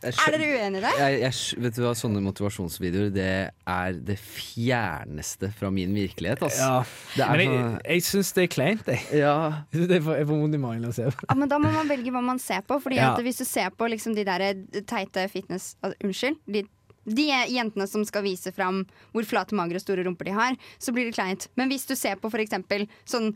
Er 0.08 0.32
dere 0.36 0.48
uenig 0.56 0.80
i 0.80 0.84
det? 0.86 0.92
Jeg, 1.00 1.20
jeg, 1.26 1.62
vet 1.66 1.76
du 1.76 1.82
hva, 1.84 1.92
Sånne 1.98 2.22
motivasjonsvideoer 2.24 3.10
Det 3.12 3.28
er 3.52 3.98
det 4.08 4.16
fjerneste 4.22 5.50
fra 5.60 5.72
min 5.74 5.94
virkelighet. 5.98 6.44
Altså. 6.48 6.64
ja. 6.64 6.80
Det 7.18 7.26
er 7.26 7.36
Men 7.42 7.44
jeg, 7.46 7.60
sånn 7.60 7.78
jeg 7.94 8.06
syns 8.08 8.32
det 8.38 8.46
er 8.46 8.52
kleint, 8.54 8.92
jeg. 8.94 9.04
ja, 9.22 9.36
Det 9.76 10.00
er 10.00 10.04
for, 10.06 10.16
jeg 10.20 10.30
får 10.30 10.42
vondt 10.46 10.56
i 10.60 10.64
magen 10.64 10.88
av 10.88 10.94
å 10.94 10.98
se 11.00 11.08
på. 11.12 11.30
Ja, 11.30 11.38
men 11.40 11.52
Da 11.52 11.60
må 11.62 11.72
man 11.76 11.92
velge 11.92 12.14
hva 12.16 12.24
man 12.26 12.40
ser 12.44 12.66
på. 12.68 12.80
Fordi 12.84 13.00
Ja. 13.00 13.14
at 13.14 13.24
Hvis 13.26 13.42
du 13.42 13.46
ser 13.48 13.70
på 13.76 13.90
liksom 13.92 14.16
de 14.18 14.26
der 14.28 14.50
teite 14.88 15.28
fitness... 15.32 15.74
Altså, 15.84 16.00
Unnskyld. 16.06 16.40
De, 16.48 16.64
de 17.10 17.28
jentene 17.50 17.88
som 17.90 18.04
skal 18.06 18.24
vise 18.26 18.52
fram 18.56 18.84
hvor 19.16 19.26
flate, 19.28 19.56
magre 19.58 19.80
og 19.80 19.84
store 19.84 20.04
rumper 20.06 20.30
de 20.30 20.36
har, 20.36 20.58
så 20.82 20.94
blir 20.96 21.10
det 21.10 21.16
kleint. 21.18 21.48
Men 21.60 21.72
hvis 21.72 21.88
du 21.90 21.96
ser 21.98 22.20
på 22.22 22.32
eksempel 22.40 22.88
sånn 23.08 23.34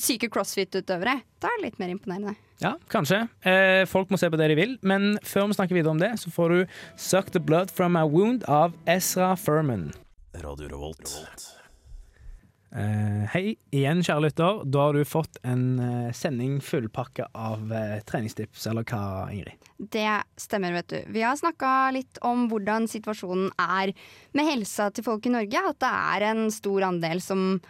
syke 0.00 0.30
crossfit-utøvere, 0.32 1.20
da 1.40 1.50
er 1.50 1.60
det 1.60 1.68
litt 1.68 1.80
mer 1.82 1.92
imponerende. 1.94 2.36
Ja, 2.62 2.74
kanskje. 2.88 3.24
Eh, 3.44 3.84
folk 3.90 4.10
må 4.10 4.18
se 4.20 4.30
på 4.30 4.38
det 4.40 4.48
de 4.52 4.58
vil, 4.58 4.76
men 4.82 5.18
før 5.26 5.50
vi 5.50 5.58
snakker 5.58 5.76
videre 5.76 5.94
om 5.94 6.00
det, 6.00 6.14
så 6.20 6.30
får 6.30 6.48
du 6.48 6.66
'Suck 6.96 7.30
the 7.32 7.40
Blood 7.40 7.70
From 7.70 7.96
A 7.96 8.06
Wound' 8.06 8.48
av 8.48 8.72
Ezra 8.86 9.36
Furman. 9.36 9.92
Radio 10.34 10.68
Revolt. 10.68 11.10
Eh, 12.74 13.22
hei 13.30 13.52
igjen, 13.70 14.00
kjære 14.02 14.24
lytter. 14.24 14.56
Da 14.66 14.88
har 14.88 14.96
du 14.96 15.04
fått 15.06 15.38
en 15.46 15.78
eh, 15.78 16.08
sending 16.16 16.56
fullpakka 16.58 17.28
av 17.30 17.70
eh, 17.70 18.00
treningstips, 18.02 18.66
eller 18.66 18.82
hva, 18.88 19.30
Ingrid? 19.30 19.68
Det 19.78 20.08
stemmer, 20.42 20.74
vet 20.74 20.90
du. 20.90 20.98
Vi 21.14 21.22
har 21.22 21.38
snakka 21.38 21.92
litt 21.94 22.18
om 22.26 22.48
hvordan 22.50 22.88
situasjonen 22.90 23.52
er 23.62 23.94
med 24.34 24.50
helsa 24.50 24.88
til 24.90 25.06
folk 25.06 25.28
i 25.30 25.34
Norge. 25.36 25.62
At 25.70 25.78
det 25.84 25.92
er 25.94 26.26
en 26.32 26.48
stor 26.54 26.88
andel 26.90 27.22
som, 27.22 27.60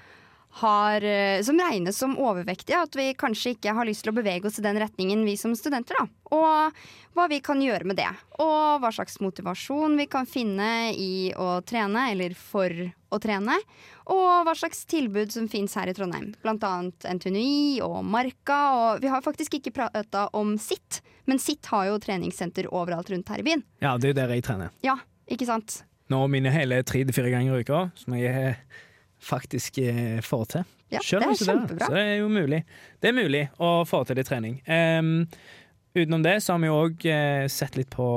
har, 0.55 1.03
eh, 1.03 1.43
som 1.43 1.59
regnes 1.59 1.99
som 1.99 2.17
overvektige. 2.19 2.83
At 2.83 2.95
vi 2.97 3.15
kanskje 3.19 3.55
ikke 3.55 3.75
har 3.75 3.87
lyst 3.87 4.05
til 4.05 4.13
å 4.13 4.19
bevege 4.19 4.47
oss 4.47 4.59
i 4.59 4.63
den 4.63 4.79
retningen, 4.79 5.25
vi 5.27 5.37
som 5.37 5.55
studenter. 5.59 5.97
da. 5.99 6.07
Og 6.31 6.73
hva 7.15 7.29
vi 7.29 7.41
kan 7.41 7.61
gjøre 7.63 7.85
med 7.85 7.97
det. 7.97 8.11
Og 8.39 8.81
hva 8.83 8.91
slags 8.95 9.19
motivasjon 9.23 9.97
vi 9.99 10.07
kan 10.07 10.27
finne 10.27 10.95
i 10.95 11.33
å 11.35 11.63
trene, 11.67 12.11
eller 12.13 12.35
for 12.35 12.71
å 12.71 13.21
trene. 13.23 13.59
Og 14.07 14.47
hva 14.47 14.55
slags 14.55 14.85
tilbud 14.91 15.33
som 15.33 15.49
fins 15.49 15.75
her 15.75 15.91
i 15.91 15.95
Trondheim. 15.95 16.35
Blant 16.43 16.63
annet 16.67 17.07
NTNUI 17.19 17.81
og 17.83 18.05
Marka. 18.05 18.61
Og 18.75 19.03
vi 19.03 19.11
har 19.11 19.23
faktisk 19.23 19.59
ikke 19.59 19.75
prata 19.75 20.29
om 20.33 20.57
sitt, 20.59 21.01
men 21.27 21.39
sitt 21.43 21.67
har 21.67 21.87
jo 21.91 21.99
treningssenter 21.99 22.71
overalt 22.71 23.11
rundt 23.11 23.29
her 23.29 23.43
i 23.43 23.47
byen. 23.47 23.67
Ja, 23.81 23.97
det 23.99 24.11
er 24.11 24.15
jo 24.15 24.21
der 24.23 24.35
jeg 24.37 24.47
trener. 24.47 24.71
Ja, 24.87 24.99
ikke 25.31 25.47
sant? 25.51 25.83
Nå 26.13 26.27
mine 26.29 26.53
hele 26.53 26.83
tre 26.85 27.01
til 27.03 27.17
fire 27.17 27.31
ganger 27.33 27.57
i 27.57 27.65
uka, 27.65 27.87
som 27.97 28.15
jeg 28.19 28.29
eh, 28.29 28.83
faktisk 29.25 29.79
eh, 29.83 30.21
får 30.25 30.45
til. 30.55 30.73
Ja, 30.93 31.03
Selv 31.03 31.25
det 31.25 31.31
er 31.33 31.41
kjempebra. 31.41 31.77
Det, 31.79 31.87
Så 31.87 31.95
det 31.97 32.03
er 32.05 32.17
jo 32.21 32.31
mulig. 32.33 32.65
Det 33.01 33.11
er 33.11 33.17
mulig 33.17 33.45
å 33.59 33.71
få 33.89 34.03
til 34.09 34.21
i 34.21 34.27
trening. 34.27 34.59
Um, 34.69 35.15
utenom 35.95 36.25
det 36.27 36.37
så 36.45 36.55
har 36.55 36.63
vi 36.63 36.75
òg 36.75 37.07
eh, 37.11 37.47
sett 37.53 37.79
litt 37.79 37.91
på 37.95 38.09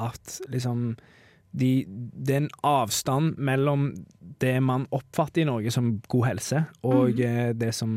at 0.00 0.36
liksom 0.52 0.92
de, 1.50 1.82
Det 1.88 2.34
er 2.36 2.44
en 2.44 2.52
avstand 2.62 3.40
mellom 3.42 3.88
det 4.38 4.54
man 4.62 4.84
oppfatter 4.94 5.42
i 5.42 5.48
Norge 5.48 5.72
som 5.74 5.96
god 6.06 6.28
helse, 6.28 6.62
og 6.86 7.18
mm. 7.18 7.24
eh, 7.26 7.48
det 7.58 7.72
som 7.74 7.92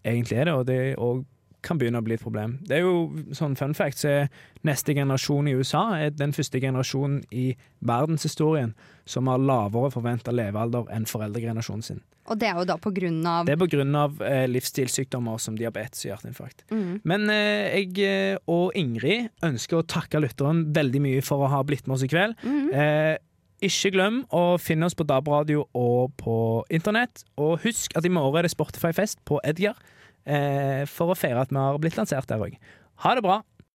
egentlig 0.00 0.38
er 0.40 0.48
det, 0.48 0.54
og 0.54 0.64
det 0.70 0.78
er 0.80 1.02
òg 1.04 1.26
kan 1.66 1.80
begynne 1.80 2.00
å 2.00 2.06
bli 2.06 2.16
et 2.16 2.22
problem. 2.22 2.58
Det 2.66 2.78
er 2.78 2.86
jo 2.86 3.10
sånn 3.36 3.56
fun 3.58 3.74
fact, 3.76 4.02
så 4.02 4.12
er 4.12 4.30
neste 4.66 4.94
generasjon 4.96 5.48
i 5.50 5.56
USA 5.58 5.82
er 5.98 6.14
den 6.14 6.34
første 6.36 6.60
generasjonen 6.62 7.22
i 7.32 7.50
verdenshistorien 7.86 8.74
som 9.08 9.28
har 9.30 9.42
lavere 9.42 9.90
forventa 9.92 10.32
levealder 10.34 10.88
enn 10.94 11.08
foreldregenerasjonen 11.08 11.86
sin. 11.86 12.02
Og 12.30 12.38
det 12.38 12.46
er 12.46 12.60
jo 12.60 12.66
da 12.68 12.76
på 12.78 12.92
grunn 12.94 13.24
av 13.26 13.48
Det 13.48 13.56
er 13.56 13.58
på 13.58 13.70
grunn 13.72 13.96
av 13.98 14.20
Eh, 14.30 14.46
livsstilssykdommer 14.50 15.40
som 15.42 15.56
diabetes 15.58 16.04
og 16.04 16.12
hjerteinfarkt. 16.12 16.64
mm. 16.70 17.00
Men 17.04 17.30
eh, 17.32 17.80
jeg 17.80 18.04
eh, 18.04 18.36
og 18.46 18.76
Ingrid 18.78 19.30
ønsker 19.42 19.80
å 19.80 19.86
takke 19.86 20.20
lytteren 20.20 20.66
veldig 20.74 21.00
mye 21.02 21.24
for 21.24 21.42
å 21.42 21.50
ha 21.50 21.62
blitt 21.66 21.88
med 21.88 21.96
oss 21.96 22.04
i 22.06 22.10
kveld. 22.12 22.36
Mm. 22.44 22.68
Eh, 22.70 23.16
ikke 23.66 23.92
glem 23.92 24.22
å 24.32 24.56
finne 24.60 24.86
oss 24.88 24.96
på 24.96 25.04
DAB-radio 25.04 25.66
og 25.76 26.14
på 26.20 26.36
internett. 26.72 27.24
Og 27.36 27.58
husk 27.64 27.96
at 27.96 28.06
i 28.06 28.12
morgen 28.12 28.40
er 28.40 28.48
det 28.48 28.54
Spotify-fest 28.54 29.20
på 29.28 29.40
Edgar, 29.44 29.76
for 30.90 31.12
å 31.12 31.16
feire 31.18 31.42
at 31.42 31.52
vi 31.52 31.58
har 31.58 31.78
blitt 31.80 31.96
lansert 31.98 32.28
der 32.30 32.42
òg. 32.44 32.58
Ha 33.04 33.14
det 33.16 33.24
bra! 33.24 33.40